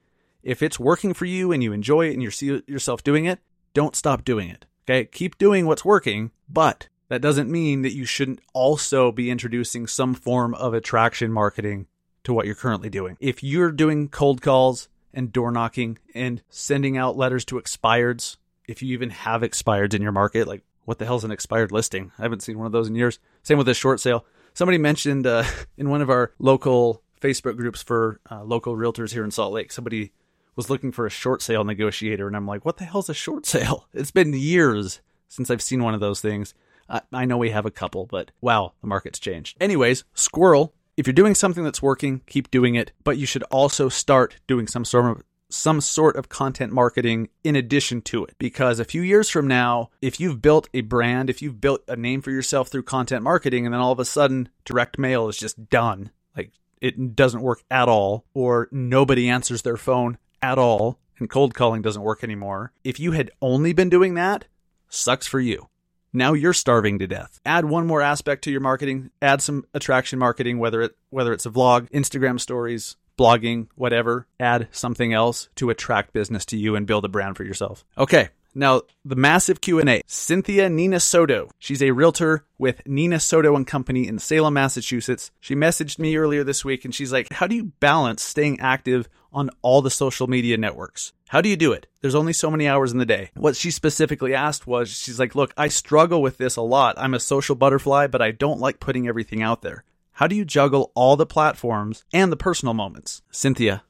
if 0.44 0.62
it's 0.62 0.80
working 0.80 1.14
for 1.14 1.26
you 1.26 1.52
and 1.52 1.62
you 1.62 1.74
enjoy 1.74 2.08
it 2.08 2.14
and 2.14 2.24
you 2.24 2.32
see 2.32 2.62
yourself 2.68 3.04
doing 3.04 3.26
it, 3.26 3.40
don't 3.74 3.96
stop 3.96 4.24
doing 4.24 4.50
it. 4.50 4.66
Okay? 4.86 5.06
Keep 5.06 5.38
doing 5.38 5.66
what's 5.66 5.86
working, 5.86 6.32
but 6.50 6.88
that 7.10 7.22
doesn't 7.22 7.52
mean 7.52 7.82
that 7.82 7.94
you 7.94 8.06
shouldn't 8.06 8.40
also 8.54 9.12
be 9.12 9.30
introducing 9.30 9.86
some 9.86 10.14
form 10.14 10.54
of 10.56 10.74
attraction 10.74 11.32
marketing 11.32 11.88
to 12.24 12.34
what 12.34 12.46
you're 12.46 12.56
currently 12.56 12.90
doing. 12.90 13.18
If 13.20 13.44
you're 13.44 13.72
doing 13.72 14.08
cold 14.08 14.42
calls 14.42 14.88
and 15.14 15.32
door 15.32 15.52
knocking 15.52 15.98
and 16.16 16.42
sending 16.50 16.98
out 16.98 17.18
letters 17.18 17.44
to 17.46 17.56
expireds, 17.56 18.38
if 18.68 18.82
you 18.82 18.94
even 18.94 19.10
have 19.10 19.42
expireds 19.42 19.94
in 19.94 20.02
your 20.02 20.14
market, 20.14 20.48
like 20.48 20.64
what 20.86 21.00
the 21.00 21.06
hell's 21.06 21.24
an 21.24 21.32
expired 21.32 21.72
listing? 21.72 22.12
I 22.18 22.24
haven't 22.24 22.42
seen 22.42 22.58
one 22.58 22.66
of 22.66 22.72
those 22.72 22.88
in 22.88 22.96
years. 22.96 23.20
Same 23.44 23.58
with 23.58 23.70
a 23.70 23.74
short 23.74 24.00
sale. 24.00 24.26
Somebody 24.54 24.78
mentioned 24.78 25.28
uh, 25.28 25.44
in 25.78 25.90
one 25.90 26.02
of 26.02 26.10
our 26.10 26.34
local 26.40 27.02
Facebook 27.22 27.58
groups 27.58 27.82
for 27.82 28.20
uh, 28.30 28.44
local 28.44 28.76
realtors 28.76 29.12
here 29.12 29.24
in 29.24 29.32
Salt 29.32 29.54
Lake, 29.54 29.72
somebody 29.72 30.12
was 30.56 30.70
looking 30.70 30.92
for 30.92 31.06
a 31.06 31.10
short 31.10 31.42
sale 31.42 31.64
negotiator, 31.64 32.28
and 32.28 32.36
I'm 32.36 32.48
like, 32.48 32.66
what 32.66 32.78
the 32.78 32.84
hell's 32.84 33.10
a 33.10 33.14
short 33.14 33.46
sale? 33.46 33.88
It's 33.94 34.12
been 34.12 34.34
years 34.34 35.02
since 35.30 35.50
I've 35.50 35.62
seen 35.62 35.84
one 35.84 35.94
of 35.94 36.02
those 36.02 36.20
things. 36.20 36.54
I, 36.90 37.02
I 37.14 37.26
know 37.26 37.38
we 37.38 37.52
have 37.52 37.66
a 37.66 37.72
couple, 37.72 38.06
but 38.06 38.32
wow, 38.42 38.74
the 38.82 38.88
market's 38.88 39.20
changed. 39.20 39.58
Anyways, 39.62 40.04
Squirrel 40.14 40.74
if 40.98 41.08
you're 41.08 41.14
doing 41.14 41.36
something 41.36 41.64
that's 41.64 41.82
working, 41.82 42.22
keep 42.28 42.52
doing 42.52 42.76
it, 42.76 42.92
but 43.04 43.18
you 43.18 43.26
should 43.26 43.44
also 43.44 43.90
start 43.90 44.36
doing 44.46 44.68
some 44.68 44.86
sort 44.86 45.06
of 45.06 45.24
some 45.54 45.82
sort 45.82 46.16
of 46.16 46.30
content 46.30 46.72
marketing 46.72 47.30
in 47.44 47.56
addition 47.56 48.02
to 48.02 48.26
it. 48.26 48.36
Because 48.38 48.80
a 48.80 48.86
few 48.86 49.02
years 49.02 49.30
from 49.30 49.48
now, 49.48 49.90
if 50.02 50.20
you've 50.20 50.42
built 50.42 50.70
a 50.74 50.82
brand, 50.82 51.30
if 51.30 51.42
you've 51.42 51.62
built 51.62 51.84
a 51.88 51.96
name 51.96 52.22
for 52.22 52.32
yourself 52.32 52.70
through 52.70 52.84
content 52.84 53.24
marketing, 53.24 53.66
and 53.66 53.74
then 53.74 53.82
all 53.82 53.92
of 53.92 54.00
a 54.00 54.06
sudden 54.06 54.50
direct 54.66 54.98
mail 54.98 55.28
is 55.28 55.38
just 55.38 55.70
done, 55.70 56.12
like 56.36 56.52
it 56.82 57.16
doesn't 57.16 57.42
work 57.42 57.64
at 57.70 57.90
all, 57.90 58.26
or 58.34 58.68
nobody 58.72 59.30
answers 59.30 59.62
their 59.62 59.78
phone 59.78 60.18
at 60.42 60.58
all, 60.58 61.00
and 61.20 61.30
cold 61.30 61.54
calling 61.54 61.82
doesn't 61.82 62.02
work 62.02 62.24
anymore. 62.24 62.72
If 62.84 63.00
you 63.00 63.12
had 63.12 63.32
only 63.42 63.74
been 63.74 63.90
doing 63.90 64.16
that, 64.16 64.46
sucks 64.90 65.28
for 65.28 65.40
you. 65.40 65.68
Now 66.14 66.34
you're 66.34 66.54
starving 66.54 67.00
to 67.00 67.08
death. 67.08 67.40
Add 67.46 67.66
one 67.66 67.88
more 67.88 68.02
aspect 68.02 68.44
to 68.44 68.52
your 68.52 68.60
marketing. 68.60 69.12
Add 69.22 69.42
some 69.42 69.66
attraction 69.74 70.20
marketing, 70.20 70.60
whether 70.60 70.82
it 70.82 70.98
whether 71.10 71.32
it's 71.32 71.46
a 71.46 71.50
vlog, 71.50 71.90
Instagram 71.92 72.40
stories, 72.40 72.98
blogging, 73.18 73.68
whatever. 73.76 74.28
Add 74.40 74.68
something 74.72 75.14
else 75.14 75.50
to 75.56 75.70
attract 75.70 76.14
business 76.14 76.46
to 76.48 76.58
you 76.58 76.76
and 76.76 76.88
build 76.88 77.06
a 77.06 77.10
brand 77.10 77.38
for 77.38 77.44
yourself. 77.44 77.86
Okay, 77.98 78.30
now, 78.54 78.82
the 79.06 79.16
massive 79.16 79.62
Q&A. 79.62 80.02
Cynthia 80.08 80.70
Nina 80.70 81.00
Soto. 81.00 81.50
She's 81.58 81.82
a 81.82 81.92
realtor 81.92 82.46
with 82.58 82.86
Nina 82.86 83.20
Soto 83.20 83.56
and 83.56 83.66
Company 83.66 84.08
in 84.08 84.20
Salem, 84.20 84.56
Massachusetts. 84.56 85.32
She 85.40 85.56
messaged 85.56 86.00
me 86.00 86.18
earlier 86.18 86.44
this 86.44 86.66
week 86.66 86.84
and 86.84 86.94
she's 86.94 87.14
like, 87.14 87.32
"How 87.32 87.48
do 87.48 87.56
you 87.56 87.72
balance 87.80 88.22
staying 88.22 88.60
active 88.60 89.08
on 89.32 89.52
all 89.62 89.82
the 89.82 89.90
social 89.90 90.28
media 90.28 90.58
networks? 90.58 91.14
How 91.30 91.40
do 91.40 91.48
you 91.48 91.56
do 91.56 91.72
it? 91.72 91.88
There's 92.02 92.16
only 92.16 92.34
so 92.34 92.52
many 92.52 92.68
hours 92.68 92.92
in 92.92 92.98
the 92.98 93.06
day." 93.06 93.32
What 93.36 93.56
she 93.56 93.72
specifically 93.72 94.36
asked 94.36 94.68
was, 94.68 94.90
she's 94.90 95.20
like, 95.20 95.34
"Look, 95.34 95.54
I 95.56 95.70
struggle 95.70 96.22
with 96.22 96.38
this 96.38 96.58
a 96.58 96.62
lot. 96.62 96.96
I'm 96.98 97.14
a 97.14 97.20
social 97.22 97.56
butterfly, 97.56 98.08
but 98.08 98.22
I 98.22 98.32
don't 98.32 98.60
like 98.60 98.82
putting 98.82 99.08
everything 99.08 99.42
out 99.42 99.62
there. 99.62 99.86
How 100.22 100.28
do 100.28 100.36
you 100.36 100.46
juggle 100.46 100.92
all 100.94 101.16
the 101.16 101.26
platforms 101.26 102.06
and 102.14 102.32
the 102.32 102.38
personal 102.38 102.76
moments?" 102.76 103.24
Cynthia, 103.32 103.84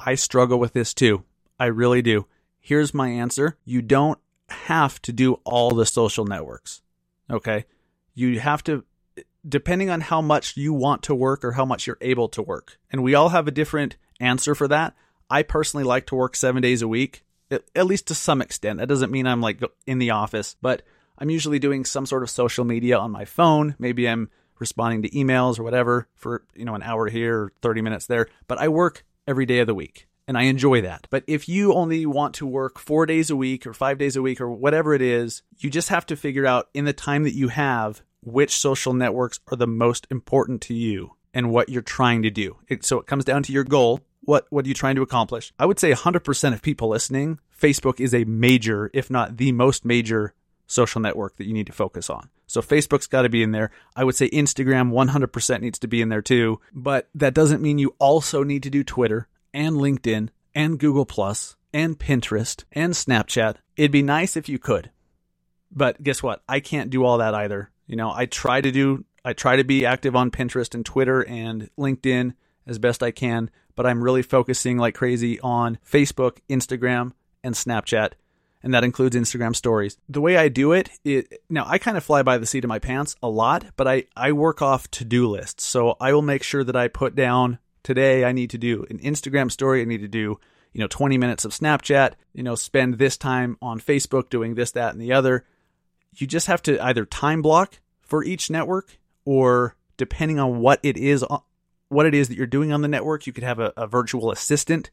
I 0.00 0.16
struggle 0.16 0.58
with 0.58 0.72
this 0.72 0.92
too. 0.92 1.22
I 1.60 1.66
really 1.66 2.02
do. 2.02 2.26
Here's 2.58 2.92
my 2.92 3.06
answer. 3.06 3.56
You 3.64 3.82
don't 3.82 4.18
have 4.48 5.00
to 5.02 5.12
do 5.12 5.34
all 5.44 5.70
the 5.70 5.86
social 5.86 6.24
networks. 6.24 6.82
Okay. 7.30 7.66
You 8.16 8.40
have 8.40 8.64
to, 8.64 8.82
depending 9.48 9.88
on 9.88 10.00
how 10.00 10.20
much 10.20 10.56
you 10.56 10.72
want 10.72 11.04
to 11.04 11.14
work 11.14 11.44
or 11.44 11.52
how 11.52 11.64
much 11.64 11.86
you're 11.86 11.98
able 12.00 12.28
to 12.30 12.42
work. 12.42 12.80
And 12.90 13.04
we 13.04 13.14
all 13.14 13.28
have 13.28 13.46
a 13.46 13.52
different 13.52 13.96
answer 14.18 14.56
for 14.56 14.66
that. 14.66 14.96
I 15.30 15.44
personally 15.44 15.84
like 15.84 16.06
to 16.06 16.16
work 16.16 16.34
seven 16.34 16.62
days 16.62 16.82
a 16.82 16.88
week, 16.88 17.24
at 17.48 17.86
least 17.86 18.08
to 18.08 18.14
some 18.16 18.42
extent. 18.42 18.80
That 18.80 18.88
doesn't 18.88 19.12
mean 19.12 19.28
I'm 19.28 19.40
like 19.40 19.62
in 19.86 20.00
the 20.00 20.10
office, 20.10 20.56
but 20.60 20.82
I'm 21.16 21.30
usually 21.30 21.60
doing 21.60 21.84
some 21.84 22.06
sort 22.06 22.24
of 22.24 22.30
social 22.30 22.64
media 22.64 22.98
on 22.98 23.12
my 23.12 23.24
phone. 23.24 23.76
Maybe 23.78 24.08
I'm 24.08 24.30
responding 24.58 25.02
to 25.02 25.10
emails 25.10 25.58
or 25.58 25.62
whatever 25.62 26.08
for, 26.14 26.44
you 26.54 26.64
know, 26.64 26.74
an 26.74 26.82
hour 26.82 27.08
here 27.08 27.38
or 27.38 27.52
30 27.62 27.82
minutes 27.82 28.06
there, 28.06 28.28
but 28.46 28.58
I 28.58 28.68
work 28.68 29.04
every 29.26 29.46
day 29.46 29.58
of 29.60 29.66
the 29.66 29.74
week 29.74 30.06
and 30.28 30.36
I 30.36 30.42
enjoy 30.42 30.80
that. 30.82 31.06
But 31.10 31.24
if 31.26 31.48
you 31.48 31.72
only 31.72 32.06
want 32.06 32.34
to 32.36 32.46
work 32.46 32.78
four 32.78 33.06
days 33.06 33.30
a 33.30 33.36
week 33.36 33.66
or 33.66 33.72
five 33.72 33.98
days 33.98 34.16
a 34.16 34.22
week 34.22 34.40
or 34.40 34.50
whatever 34.50 34.94
it 34.94 35.02
is, 35.02 35.42
you 35.58 35.70
just 35.70 35.88
have 35.88 36.06
to 36.06 36.16
figure 36.16 36.46
out 36.46 36.68
in 36.74 36.84
the 36.84 36.92
time 36.92 37.24
that 37.24 37.34
you 37.34 37.48
have 37.48 38.02
which 38.22 38.56
social 38.56 38.92
networks 38.92 39.38
are 39.50 39.56
the 39.56 39.66
most 39.68 40.06
important 40.10 40.60
to 40.62 40.74
you 40.74 41.12
and 41.32 41.50
what 41.50 41.68
you're 41.68 41.82
trying 41.82 42.22
to 42.22 42.30
do. 42.30 42.56
It, 42.68 42.84
so 42.84 42.98
it 42.98 43.06
comes 43.06 43.24
down 43.24 43.42
to 43.44 43.52
your 43.52 43.64
goal. 43.64 44.00
What 44.22 44.46
what 44.50 44.64
are 44.64 44.68
you 44.68 44.74
trying 44.74 44.96
to 44.96 45.02
accomplish? 45.02 45.52
I 45.58 45.66
would 45.66 45.78
say 45.78 45.92
100% 45.92 46.52
of 46.52 46.62
people 46.62 46.88
listening, 46.88 47.38
Facebook 47.56 48.00
is 48.00 48.12
a 48.12 48.24
major, 48.24 48.90
if 48.92 49.08
not 49.10 49.36
the 49.36 49.52
most 49.52 49.84
major 49.84 50.34
social 50.66 51.00
network 51.00 51.36
that 51.36 51.46
you 51.46 51.52
need 51.52 51.68
to 51.68 51.72
focus 51.72 52.10
on. 52.10 52.28
So 52.46 52.60
Facebook's 52.60 53.06
got 53.06 53.22
to 53.22 53.28
be 53.28 53.42
in 53.42 53.52
there. 53.52 53.70
I 53.94 54.04
would 54.04 54.14
say 54.14 54.30
Instagram 54.30 54.92
100% 54.92 55.60
needs 55.60 55.78
to 55.80 55.88
be 55.88 56.00
in 56.00 56.08
there 56.08 56.22
too, 56.22 56.60
but 56.72 57.08
that 57.14 57.34
doesn't 57.34 57.62
mean 57.62 57.78
you 57.78 57.94
also 57.98 58.42
need 58.42 58.62
to 58.62 58.70
do 58.70 58.84
Twitter 58.84 59.28
and 59.52 59.76
LinkedIn 59.76 60.28
and 60.54 60.78
Google 60.78 61.06
Plus 61.06 61.56
and 61.72 61.98
Pinterest 61.98 62.64
and 62.72 62.92
Snapchat. 62.94 63.56
It'd 63.76 63.90
be 63.90 64.02
nice 64.02 64.36
if 64.36 64.48
you 64.48 64.58
could. 64.58 64.90
But 65.70 66.02
guess 66.02 66.22
what? 66.22 66.42
I 66.48 66.60
can't 66.60 66.90
do 66.90 67.04
all 67.04 67.18
that 67.18 67.34
either. 67.34 67.70
You 67.86 67.96
know, 67.96 68.10
I 68.10 68.26
try 68.26 68.60
to 68.60 68.70
do 68.70 69.04
I 69.24 69.32
try 69.32 69.56
to 69.56 69.64
be 69.64 69.84
active 69.84 70.14
on 70.14 70.30
Pinterest 70.30 70.72
and 70.74 70.86
Twitter 70.86 71.20
and 71.26 71.68
LinkedIn 71.76 72.34
as 72.64 72.78
best 72.78 73.02
I 73.02 73.10
can, 73.10 73.50
but 73.74 73.84
I'm 73.84 74.02
really 74.02 74.22
focusing 74.22 74.78
like 74.78 74.94
crazy 74.94 75.40
on 75.40 75.78
Facebook, 75.84 76.38
Instagram, 76.48 77.12
and 77.42 77.54
Snapchat, 77.54 78.12
and 78.62 78.74
that 78.74 78.84
includes 78.84 79.16
Instagram 79.16 79.54
stories. 79.54 79.96
The 80.08 80.20
way 80.20 80.36
I 80.36 80.48
do 80.48 80.72
it, 80.72 80.90
it 81.04 81.42
now 81.48 81.64
I 81.66 81.78
kind 81.78 81.96
of 81.96 82.04
fly 82.04 82.22
by 82.22 82.38
the 82.38 82.46
seat 82.46 82.64
of 82.64 82.68
my 82.68 82.78
pants 82.78 83.16
a 83.22 83.28
lot, 83.28 83.66
but 83.76 83.86
I 83.86 84.04
I 84.16 84.32
work 84.32 84.62
off 84.62 84.90
to-do 84.90 85.28
lists. 85.28 85.64
So 85.64 85.96
I 86.00 86.12
will 86.12 86.22
make 86.22 86.42
sure 86.42 86.64
that 86.64 86.76
I 86.76 86.88
put 86.88 87.14
down 87.14 87.58
today 87.86 88.24
I 88.24 88.32
need 88.32 88.50
to 88.50 88.58
do 88.58 88.84
an 88.90 88.98
Instagram 88.98 89.50
story. 89.50 89.80
I 89.80 89.84
need 89.84 90.00
to 90.00 90.08
do, 90.08 90.40
you 90.72 90.80
know, 90.80 90.88
20 90.88 91.18
minutes 91.18 91.44
of 91.44 91.52
Snapchat, 91.52 92.14
you 92.32 92.42
know, 92.42 92.56
spend 92.56 92.98
this 92.98 93.16
time 93.16 93.56
on 93.62 93.78
Facebook 93.78 94.28
doing 94.28 94.56
this, 94.56 94.72
that, 94.72 94.92
and 94.92 95.00
the 95.00 95.12
other. 95.12 95.44
You 96.16 96.26
just 96.26 96.48
have 96.48 96.62
to 96.62 96.84
either 96.84 97.04
time 97.04 97.42
block 97.42 97.78
for 98.00 98.24
each 98.24 98.50
network 98.50 98.98
or 99.24 99.76
depending 99.96 100.40
on 100.40 100.58
what 100.58 100.80
it 100.82 100.96
is, 100.96 101.24
uh, 101.28 101.38
what 101.88 102.06
it 102.06 102.14
is 102.14 102.28
that 102.28 102.36
you're 102.36 102.46
doing 102.46 102.72
on 102.72 102.82
the 102.82 102.88
network, 102.88 103.26
you 103.26 103.32
could 103.32 103.44
have 103.44 103.60
a, 103.60 103.72
a 103.76 103.86
virtual 103.86 104.32
assistant 104.32 104.90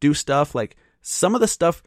do 0.00 0.14
stuff 0.14 0.54
like 0.54 0.76
some 1.02 1.34
of 1.34 1.40
the 1.40 1.48
stuff. 1.48 1.82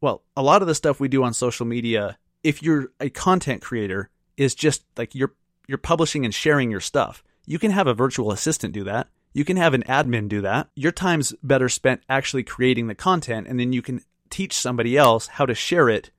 Well, 0.00 0.22
a 0.36 0.42
lot 0.42 0.62
of 0.62 0.68
the 0.68 0.74
stuff 0.74 1.00
we 1.00 1.08
do 1.08 1.24
on 1.24 1.34
social 1.34 1.66
media, 1.66 2.18
if 2.42 2.62
you're 2.62 2.92
a 3.00 3.10
content 3.10 3.62
creator, 3.62 4.10
is 4.36 4.54
just 4.54 4.84
like 4.96 5.14
you're 5.14 5.34
you're 5.68 5.78
publishing 5.78 6.24
and 6.24 6.34
sharing 6.34 6.70
your 6.70 6.80
stuff. 6.80 7.22
You 7.46 7.58
can 7.58 7.70
have 7.70 7.86
a 7.86 7.94
virtual 7.94 8.32
assistant 8.32 8.72
do 8.72 8.84
that. 8.84 9.08
You 9.32 9.44
can 9.44 9.56
have 9.56 9.74
an 9.74 9.84
admin 9.84 10.28
do 10.28 10.40
that. 10.40 10.68
Your 10.74 10.90
time's 10.90 11.32
better 11.42 11.68
spent 11.68 12.02
actually 12.08 12.42
creating 12.42 12.88
the 12.88 12.94
content, 12.94 13.46
and 13.46 13.60
then 13.60 13.72
you 13.72 13.82
can 13.82 14.02
teach 14.30 14.52
somebody 14.54 14.96
else 14.96 15.26
how 15.26 15.46
to 15.46 15.54
share 15.54 15.88
it 15.88 16.10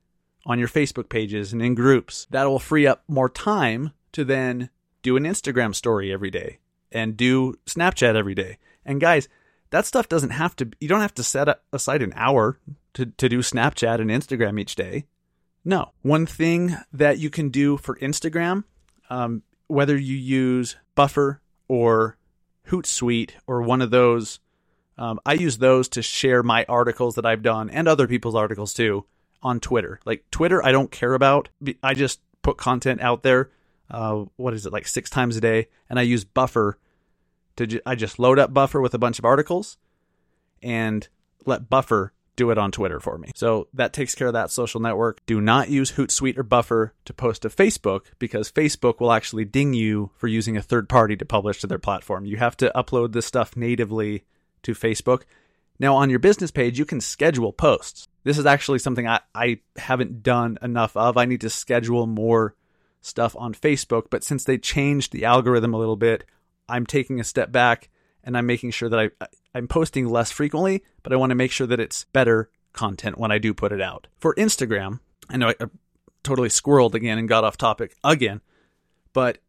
on 0.45 0.59
your 0.59 0.67
Facebook 0.67 1.09
pages 1.09 1.51
and 1.51 1.61
in 1.61 1.75
groups. 1.75 2.27
That 2.29 2.45
will 2.45 2.59
free 2.59 2.87
up 2.87 3.03
more 3.07 3.29
time 3.29 3.91
to 4.13 4.23
then 4.23 4.69
do 5.01 5.17
an 5.17 5.23
Instagram 5.23 5.75
story 5.75 6.11
every 6.11 6.31
day 6.31 6.59
and 6.91 7.17
do 7.17 7.55
Snapchat 7.65 8.15
every 8.15 8.35
day. 8.35 8.57
And 8.85 9.01
guys, 9.01 9.27
that 9.69 9.85
stuff 9.85 10.09
doesn't 10.09 10.31
have 10.31 10.55
to, 10.57 10.69
you 10.79 10.87
don't 10.87 11.01
have 11.01 11.13
to 11.15 11.23
set 11.23 11.61
aside 11.71 12.01
an 12.01 12.13
hour 12.15 12.59
to, 12.93 13.05
to 13.05 13.29
do 13.29 13.39
Snapchat 13.39 13.99
and 13.99 14.09
Instagram 14.09 14.59
each 14.59 14.75
day. 14.75 15.05
No. 15.63 15.91
One 16.01 16.25
thing 16.25 16.77
that 16.91 17.19
you 17.19 17.29
can 17.29 17.49
do 17.49 17.77
for 17.77 17.95
Instagram, 17.97 18.63
um, 19.09 19.43
whether 19.67 19.97
you 19.97 20.15
use 20.15 20.75
Buffer 20.95 21.41
or 21.67 22.17
Hootsuite 22.67 23.31
or 23.47 23.61
one 23.61 23.81
of 23.81 23.91
those. 23.91 24.39
Um, 24.97 25.19
I 25.25 25.33
use 25.33 25.57
those 25.57 25.89
to 25.89 26.01
share 26.01 26.43
my 26.43 26.65
articles 26.67 27.15
that 27.15 27.25
I've 27.25 27.41
done 27.41 27.69
and 27.69 27.87
other 27.87 28.07
people's 28.07 28.35
articles 28.35 28.73
too 28.73 29.05
on 29.41 29.59
Twitter. 29.59 29.99
Like 30.05 30.25
Twitter, 30.31 30.63
I 30.63 30.71
don't 30.71 30.91
care 30.91 31.13
about. 31.13 31.49
I 31.81 31.93
just 31.93 32.19
put 32.41 32.57
content 32.57 33.01
out 33.01 33.23
there. 33.23 33.49
Uh, 33.89 34.25
what 34.35 34.53
is 34.53 34.65
it 34.65 34.73
like 34.73 34.87
six 34.87 35.09
times 35.09 35.37
a 35.37 35.41
day? 35.41 35.67
And 35.89 35.99
I 35.99 36.03
use 36.03 36.23
Buffer 36.23 36.77
to. 37.57 37.67
Ju- 37.67 37.81
I 37.85 37.95
just 37.95 38.19
load 38.19 38.39
up 38.39 38.53
Buffer 38.53 38.79
with 38.79 38.93
a 38.93 38.99
bunch 38.99 39.19
of 39.19 39.25
articles, 39.25 39.77
and 40.61 41.07
let 41.45 41.69
Buffer 41.69 42.13
do 42.35 42.49
it 42.49 42.57
on 42.57 42.71
Twitter 42.71 42.99
for 42.99 43.17
me. 43.17 43.31
So 43.35 43.67
that 43.73 43.93
takes 43.93 44.15
care 44.15 44.27
of 44.27 44.33
that 44.33 44.51
social 44.51 44.79
network. 44.79 45.25
Do 45.25 45.41
not 45.41 45.69
use 45.69 45.93
Hootsuite 45.93 46.37
or 46.37 46.43
Buffer 46.43 46.93
to 47.05 47.13
post 47.13 47.41
to 47.41 47.49
Facebook 47.49 48.05
because 48.19 48.51
Facebook 48.51 48.99
will 48.99 49.11
actually 49.11 49.45
ding 49.45 49.73
you 49.73 50.11
for 50.15 50.27
using 50.27 50.57
a 50.57 50.61
third 50.61 50.87
party 50.87 51.15
to 51.17 51.25
publish 51.25 51.59
to 51.61 51.67
their 51.67 51.79
platform. 51.79 52.25
You 52.25 52.37
have 52.37 52.57
to 52.57 52.71
upload 52.75 53.11
this 53.11 53.25
stuff 53.25 53.55
natively 53.55 54.23
to 54.63 54.73
Facebook. 54.73 55.23
Now, 55.79 55.95
on 55.95 56.09
your 56.09 56.19
business 56.19 56.51
page, 56.51 56.77
you 56.77 56.85
can 56.85 57.01
schedule 57.01 57.51
posts. 57.51 58.07
This 58.23 58.37
is 58.37 58.45
actually 58.45 58.79
something 58.79 59.07
I, 59.07 59.19
I 59.33 59.59
haven't 59.75 60.21
done 60.21 60.57
enough 60.61 60.95
of. 60.95 61.17
I 61.17 61.25
need 61.25 61.41
to 61.41 61.49
schedule 61.49 62.05
more 62.05 62.55
stuff 63.01 63.35
on 63.35 63.53
Facebook, 63.53 64.05
but 64.11 64.23
since 64.23 64.43
they 64.43 64.57
changed 64.59 65.11
the 65.11 65.25
algorithm 65.25 65.73
a 65.73 65.79
little 65.79 65.95
bit, 65.95 66.23
I'm 66.69 66.85
taking 66.85 67.19
a 67.19 67.23
step 67.23 67.51
back 67.51 67.89
and 68.23 68.37
I'm 68.37 68.45
making 68.45 68.71
sure 68.71 68.89
that 68.89 68.99
I 68.99 69.27
I'm 69.53 69.67
posting 69.67 70.07
less 70.07 70.31
frequently, 70.31 70.83
but 71.03 71.13
I 71.13 71.17
want 71.17 71.31
to 71.31 71.35
make 71.35 71.51
sure 71.51 71.67
that 71.67 71.79
it's 71.79 72.05
better 72.05 72.49
content 72.73 73.17
when 73.17 73.31
I 73.31 73.37
do 73.37 73.53
put 73.53 73.71
it 73.71 73.81
out. 73.81 74.07
For 74.17 74.33
Instagram, 74.35 74.99
I 75.29 75.37
know 75.37 75.49
I, 75.49 75.55
I 75.59 75.65
totally 76.23 76.49
squirreled 76.49 76.93
again 76.93 77.17
and 77.17 77.27
got 77.27 77.43
off 77.43 77.57
topic 77.57 77.95
again, 78.03 78.41
but 79.13 79.39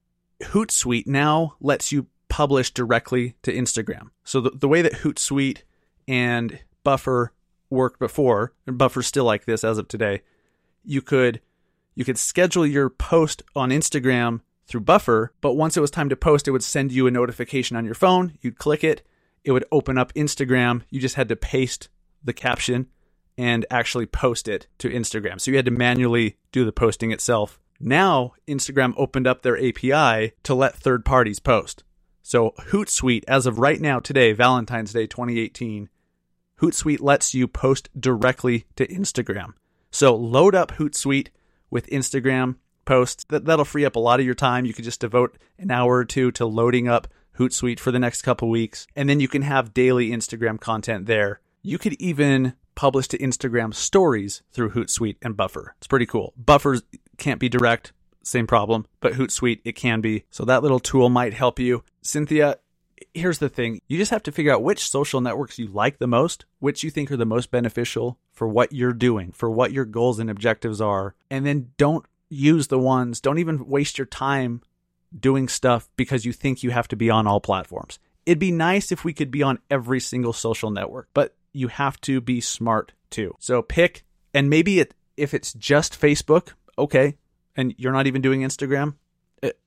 Hootsuite 0.42 1.06
now 1.06 1.54
lets 1.60 1.92
you 1.92 2.06
publish 2.28 2.70
directly 2.70 3.34
to 3.42 3.52
Instagram. 3.52 4.10
So 4.24 4.40
the, 4.40 4.50
the 4.50 4.68
way 4.68 4.82
that 4.82 4.92
Hootsuite 4.94 5.62
and 6.08 6.58
Buffer 6.82 7.32
worked 7.70 7.98
before, 7.98 8.52
and 8.66 8.78
Buffer's 8.78 9.06
still 9.06 9.24
like 9.24 9.44
this 9.44 9.64
as 9.64 9.78
of 9.78 9.88
today, 9.88 10.22
you 10.84 11.02
could 11.02 11.40
you 11.94 12.04
could 12.04 12.18
schedule 12.18 12.66
your 12.66 12.88
post 12.88 13.42
on 13.54 13.70
Instagram 13.70 14.40
through 14.66 14.80
Buffer, 14.80 15.32
but 15.40 15.54
once 15.54 15.76
it 15.76 15.80
was 15.80 15.90
time 15.90 16.08
to 16.08 16.16
post, 16.16 16.48
it 16.48 16.52
would 16.52 16.64
send 16.64 16.92
you 16.92 17.06
a 17.06 17.10
notification 17.10 17.76
on 17.76 17.84
your 17.84 17.94
phone. 17.94 18.38
You'd 18.40 18.58
click 18.58 18.84
it, 18.84 19.02
it 19.44 19.52
would 19.52 19.64
open 19.72 19.98
up 19.98 20.12
Instagram. 20.14 20.82
You 20.90 21.00
just 21.00 21.16
had 21.16 21.28
to 21.28 21.36
paste 21.36 21.88
the 22.22 22.32
caption 22.32 22.86
and 23.36 23.66
actually 23.70 24.06
post 24.06 24.46
it 24.46 24.68
to 24.78 24.88
Instagram. 24.88 25.40
So 25.40 25.50
you 25.50 25.56
had 25.56 25.64
to 25.66 25.70
manually 25.70 26.36
do 26.52 26.64
the 26.64 26.72
posting 26.72 27.10
itself. 27.10 27.58
Now, 27.80 28.34
Instagram 28.46 28.94
opened 28.96 29.26
up 29.26 29.42
their 29.42 29.58
API 29.58 30.32
to 30.44 30.54
let 30.54 30.76
third 30.76 31.04
parties 31.04 31.40
post. 31.40 31.82
So 32.22 32.52
Hootsuite, 32.68 33.24
as 33.26 33.46
of 33.46 33.58
right 33.58 33.80
now, 33.80 33.98
today, 33.98 34.32
Valentine's 34.32 34.92
Day 34.92 35.08
2018, 35.08 35.88
Hootsuite 36.60 37.00
lets 37.00 37.34
you 37.34 37.48
post 37.48 37.88
directly 37.98 38.66
to 38.76 38.86
Instagram. 38.86 39.54
So 39.90 40.14
load 40.14 40.54
up 40.54 40.72
Hootsuite 40.72 41.28
with 41.70 41.88
Instagram 41.88 42.56
posts. 42.84 43.24
That, 43.28 43.44
that'll 43.44 43.64
free 43.64 43.84
up 43.84 43.96
a 43.96 44.00
lot 44.00 44.20
of 44.20 44.26
your 44.26 44.34
time. 44.34 44.64
You 44.66 44.74
could 44.74 44.84
just 44.84 45.00
devote 45.00 45.36
an 45.58 45.70
hour 45.70 45.96
or 45.96 46.04
two 46.04 46.30
to 46.32 46.46
loading 46.46 46.88
up 46.88 47.08
Hootsuite 47.38 47.80
for 47.80 47.90
the 47.90 47.98
next 47.98 48.22
couple 48.22 48.48
weeks. 48.48 48.86
And 48.94 49.08
then 49.08 49.20
you 49.20 49.28
can 49.28 49.42
have 49.42 49.74
daily 49.74 50.10
Instagram 50.10 50.60
content 50.60 51.06
there. 51.06 51.40
You 51.62 51.78
could 51.78 51.94
even 51.94 52.54
publish 52.74 53.08
to 53.08 53.18
Instagram 53.18 53.74
stories 53.74 54.42
through 54.52 54.70
Hootsuite 54.70 55.16
and 55.22 55.36
Buffer. 55.36 55.74
It's 55.78 55.86
pretty 55.86 56.06
cool. 56.06 56.32
Buffer 56.36 56.78
can't 57.18 57.40
be 57.40 57.48
direct, 57.48 57.92
same 58.22 58.46
problem, 58.46 58.86
but 59.00 59.14
Hootsuite 59.14 59.60
it 59.64 59.76
can 59.76 60.00
be. 60.00 60.24
So 60.30 60.44
that 60.44 60.62
little 60.62 60.80
tool 60.80 61.08
might 61.08 61.34
help 61.34 61.58
you. 61.58 61.84
Cynthia, 62.00 62.58
here's 63.14 63.38
the 63.38 63.48
thing. 63.48 63.80
You 63.88 63.98
just 63.98 64.10
have 64.10 64.22
to 64.24 64.32
figure 64.32 64.52
out 64.52 64.62
which 64.62 64.88
social 64.88 65.20
networks 65.20 65.58
you 65.58 65.66
like 65.66 65.98
the 65.98 66.06
most, 66.06 66.44
which 66.58 66.82
you 66.82 66.90
think 66.90 67.10
are 67.10 67.16
the 67.16 67.26
most 67.26 67.50
beneficial 67.50 68.18
for 68.32 68.48
what 68.48 68.72
you're 68.72 68.92
doing, 68.92 69.32
for 69.32 69.50
what 69.50 69.72
your 69.72 69.84
goals 69.84 70.18
and 70.18 70.30
objectives 70.30 70.80
are, 70.80 71.14
and 71.30 71.44
then 71.44 71.70
don't 71.76 72.06
use 72.32 72.68
the 72.68 72.78
ones, 72.78 73.20
don't 73.20 73.38
even 73.38 73.66
waste 73.66 73.98
your 73.98 74.06
time 74.06 74.62
doing 75.18 75.48
stuff 75.48 75.88
because 75.96 76.24
you 76.24 76.32
think 76.32 76.62
you 76.62 76.70
have 76.70 76.88
to 76.88 76.96
be 76.96 77.10
on 77.10 77.26
all 77.26 77.40
platforms. 77.40 77.98
It'd 78.24 78.38
be 78.38 78.50
nice 78.50 78.90
if 78.90 79.04
we 79.04 79.12
could 79.12 79.30
be 79.30 79.42
on 79.42 79.58
every 79.70 80.00
single 80.00 80.32
social 80.32 80.70
network, 80.70 81.08
but 81.12 81.34
you 81.52 81.68
have 81.68 82.00
to 82.02 82.20
be 82.20 82.40
smart 82.40 82.92
too. 83.10 83.34
So 83.38 83.60
pick, 83.60 84.04
and 84.32 84.48
maybe 84.48 84.80
it, 84.80 84.94
if 85.16 85.34
it's 85.34 85.52
just 85.52 86.00
Facebook, 86.00 86.52
okay, 86.78 87.16
and 87.56 87.74
you're 87.76 87.92
not 87.92 88.06
even 88.06 88.22
doing 88.22 88.40
Instagram, 88.40 88.94
it, 89.42 89.58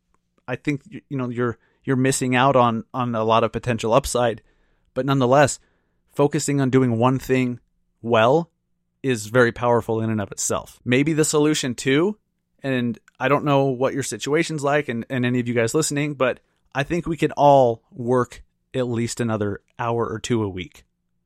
I 0.48 0.56
think 0.56 0.82
you 0.90 1.18
know 1.18 1.30
you're 1.30 1.60
you're 1.84 1.96
missing 1.96 2.36
out 2.36 2.56
on 2.56 2.86
on 2.94 3.14
a 3.14 3.24
lot 3.24 3.44
of 3.44 3.52
potential 3.52 3.94
upside. 3.94 4.42
But 4.96 5.06
nonetheless, 5.06 5.60
focusing 6.14 6.62
on 6.62 6.70
doing 6.70 6.98
one 6.98 7.20
thing 7.20 7.60
well 8.02 8.50
is 9.04 9.28
very 9.28 9.52
powerful 9.52 10.02
in 10.02 10.10
and 10.10 10.22
of 10.22 10.32
itself. 10.32 10.80
Maybe 10.84 11.14
the 11.14 11.26
solution 11.26 11.76
too 11.76 12.18
and 12.66 12.98
I 13.20 13.28
don't 13.28 13.46
know 13.46 13.66
what 13.66 13.94
your 13.94 14.02
situation's 14.02 14.64
like 14.64 14.90
and, 14.90 15.06
and 15.08 15.24
any 15.24 15.40
of 15.40 15.48
you 15.48 15.54
guys 15.54 15.76
listening, 15.76 16.16
but 16.16 16.40
I 16.74 16.82
think 16.82 17.06
we 17.06 17.16
could 17.16 17.32
all 17.34 17.84
work 17.92 18.44
at 18.74 18.88
least 18.88 19.20
another 19.22 19.62
hour 19.78 20.08
or 20.08 20.20
two 20.20 20.42
a 20.42 20.50
week. 20.50 20.84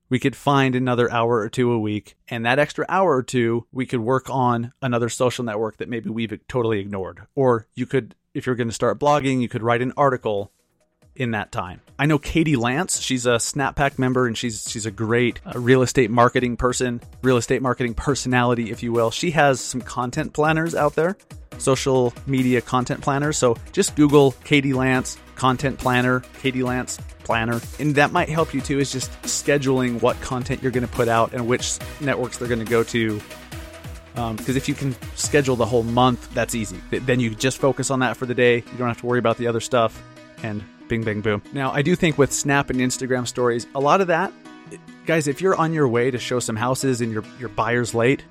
We 0.09 0.19
could 0.19 0.35
find 0.35 0.75
another 0.75 1.09
hour 1.09 1.37
or 1.37 1.49
two 1.49 1.71
a 1.71 1.79
week, 1.79 2.17
and 2.27 2.45
that 2.45 2.59
extra 2.59 2.85
hour 2.89 3.15
or 3.15 3.23
two, 3.23 3.67
we 3.71 3.85
could 3.85 4.01
work 4.01 4.29
on 4.29 4.73
another 4.81 5.07
social 5.07 5.45
network 5.45 5.77
that 5.77 5.87
maybe 5.87 6.09
we've 6.09 6.37
totally 6.49 6.79
ignored. 6.79 7.25
Or 7.35 7.67
you 7.73 7.85
could, 7.85 8.15
if 8.33 8.45
you're 8.45 8.55
going 8.55 8.67
to 8.67 8.73
start 8.73 8.99
blogging, 8.99 9.39
you 9.39 9.47
could 9.47 9.63
write 9.63 9.81
an 9.81 9.93
article 9.95 10.51
in 11.19 11.31
that 11.31 11.51
time. 11.51 11.81
I 11.99 12.05
know 12.05 12.17
Katie 12.17 12.55
Lance. 12.55 13.01
She's 13.01 13.25
a 13.25 13.35
Snappack 13.35 13.99
member 13.99 14.25
and 14.25 14.35
she's 14.35 14.67
she's 14.67 14.85
a 14.85 14.91
great 14.91 15.39
uh, 15.45 15.59
real 15.59 15.81
estate 15.81 16.09
marketing 16.09 16.55
person, 16.57 17.01
real 17.21 17.37
estate 17.37 17.61
marketing 17.61 17.93
personality, 17.93 18.71
if 18.71 18.81
you 18.81 18.93
will. 18.93 19.11
She 19.11 19.31
has 19.31 19.59
some 19.59 19.81
content 19.81 20.33
planners 20.33 20.73
out 20.73 20.95
there, 20.95 21.17
social 21.57 22.13
media 22.25 22.61
content 22.61 23.01
planners. 23.01 23.37
So 23.37 23.57
just 23.73 23.95
Google 23.97 24.31
Katie 24.45 24.73
Lance 24.73 25.17
content 25.35 25.77
planner, 25.77 26.21
Katie 26.41 26.63
Lance 26.63 26.97
planner, 27.25 27.59
and 27.79 27.95
that 27.95 28.11
might 28.11 28.29
help 28.29 28.53
you 28.53 28.61
too. 28.61 28.79
Is 28.79 28.91
just 28.91 29.11
scheduling 29.23 30.01
what 30.01 30.19
content 30.21 30.63
you're 30.63 30.71
going 30.71 30.87
to 30.87 30.93
put 30.93 31.09
out 31.09 31.33
and 31.33 31.47
which 31.47 31.77
networks 31.99 32.37
they're 32.37 32.47
going 32.47 32.65
to 32.65 32.71
go 32.71 32.83
to 32.83 33.21
because 34.13 34.49
um, 34.49 34.57
if 34.57 34.67
you 34.67 34.75
can 34.75 34.95
schedule 35.15 35.55
the 35.55 35.65
whole 35.65 35.83
month, 35.83 36.33
that's 36.33 36.53
easy. 36.53 36.77
Then 36.89 37.21
you 37.21 37.33
just 37.35 37.57
focus 37.57 37.89
on 37.89 37.99
that 37.99 38.17
for 38.17 38.25
the 38.25 38.33
day. 38.33 38.55
You 38.55 38.77
don't 38.77 38.87
have 38.87 38.99
to 38.99 39.05
worry 39.05 39.19
about 39.19 39.37
the 39.37 39.47
other 39.47 39.61
stuff. 39.61 40.01
And 40.43 40.63
Bing, 40.89 41.03
bing, 41.03 41.21
boom. 41.21 41.41
Now, 41.53 41.71
I 41.71 41.83
do 41.83 41.95
think 41.95 42.17
with 42.17 42.33
Snap 42.33 42.71
and 42.71 42.79
Instagram 42.79 43.27
stories, 43.27 43.67
a 43.75 43.79
lot 43.79 44.01
of 44.01 44.07
that, 44.07 44.33
guys, 45.05 45.27
if 45.27 45.39
you're 45.39 45.55
on 45.55 45.71
your 45.71 45.87
way 45.87 46.09
to 46.09 46.17
show 46.17 46.39
some 46.39 46.55
houses 46.55 46.99
and 46.99 47.11
your, 47.11 47.23
your 47.39 47.49
buyer's 47.49 47.93
late, 47.93 48.25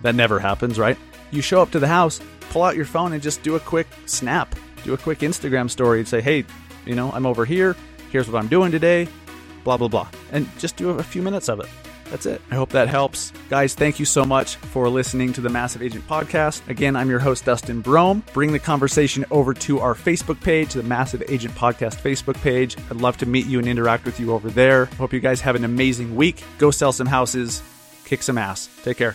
that 0.00 0.14
never 0.14 0.40
happens, 0.40 0.78
right? 0.78 0.96
You 1.30 1.42
show 1.42 1.60
up 1.60 1.70
to 1.72 1.78
the 1.78 1.86
house, 1.86 2.18
pull 2.48 2.62
out 2.62 2.74
your 2.74 2.86
phone 2.86 3.12
and 3.12 3.22
just 3.22 3.42
do 3.42 3.54
a 3.54 3.60
quick 3.60 3.86
snap, 4.06 4.56
do 4.82 4.94
a 4.94 4.96
quick 4.96 5.18
Instagram 5.18 5.68
story 5.68 5.98
and 5.98 6.08
say, 6.08 6.22
hey, 6.22 6.46
you 6.86 6.94
know, 6.94 7.12
I'm 7.12 7.26
over 7.26 7.44
here. 7.44 7.76
Here's 8.10 8.28
what 8.28 8.42
I'm 8.42 8.48
doing 8.48 8.72
today, 8.72 9.06
blah, 9.62 9.76
blah, 9.76 9.88
blah. 9.88 10.08
And 10.32 10.48
just 10.58 10.76
do 10.76 10.88
a 10.90 11.02
few 11.02 11.20
minutes 11.20 11.50
of 11.50 11.60
it. 11.60 11.68
That's 12.10 12.26
it. 12.26 12.42
I 12.50 12.56
hope 12.56 12.70
that 12.70 12.88
helps. 12.88 13.32
Guys, 13.48 13.74
thank 13.74 13.98
you 13.98 14.04
so 14.04 14.24
much 14.24 14.56
for 14.56 14.88
listening 14.88 15.32
to 15.34 15.40
the 15.40 15.48
Massive 15.48 15.80
Agent 15.80 16.06
Podcast. 16.08 16.66
Again, 16.68 16.96
I'm 16.96 17.08
your 17.08 17.20
host, 17.20 17.44
Dustin 17.44 17.82
Brohm. 17.82 18.22
Bring 18.32 18.52
the 18.52 18.58
conversation 18.58 19.24
over 19.30 19.54
to 19.54 19.78
our 19.78 19.94
Facebook 19.94 20.40
page, 20.42 20.72
the 20.72 20.82
Massive 20.82 21.22
Agent 21.28 21.54
Podcast 21.54 22.00
Facebook 22.00 22.40
page. 22.42 22.76
I'd 22.90 22.96
love 22.96 23.16
to 23.18 23.26
meet 23.26 23.46
you 23.46 23.58
and 23.60 23.68
interact 23.68 24.04
with 24.04 24.18
you 24.18 24.32
over 24.32 24.50
there. 24.50 24.86
Hope 24.98 25.12
you 25.12 25.20
guys 25.20 25.40
have 25.40 25.54
an 25.54 25.64
amazing 25.64 26.16
week. 26.16 26.42
Go 26.58 26.70
sell 26.70 26.92
some 26.92 27.06
houses, 27.06 27.62
kick 28.04 28.22
some 28.22 28.38
ass. 28.38 28.68
Take 28.82 28.96
care. 28.96 29.14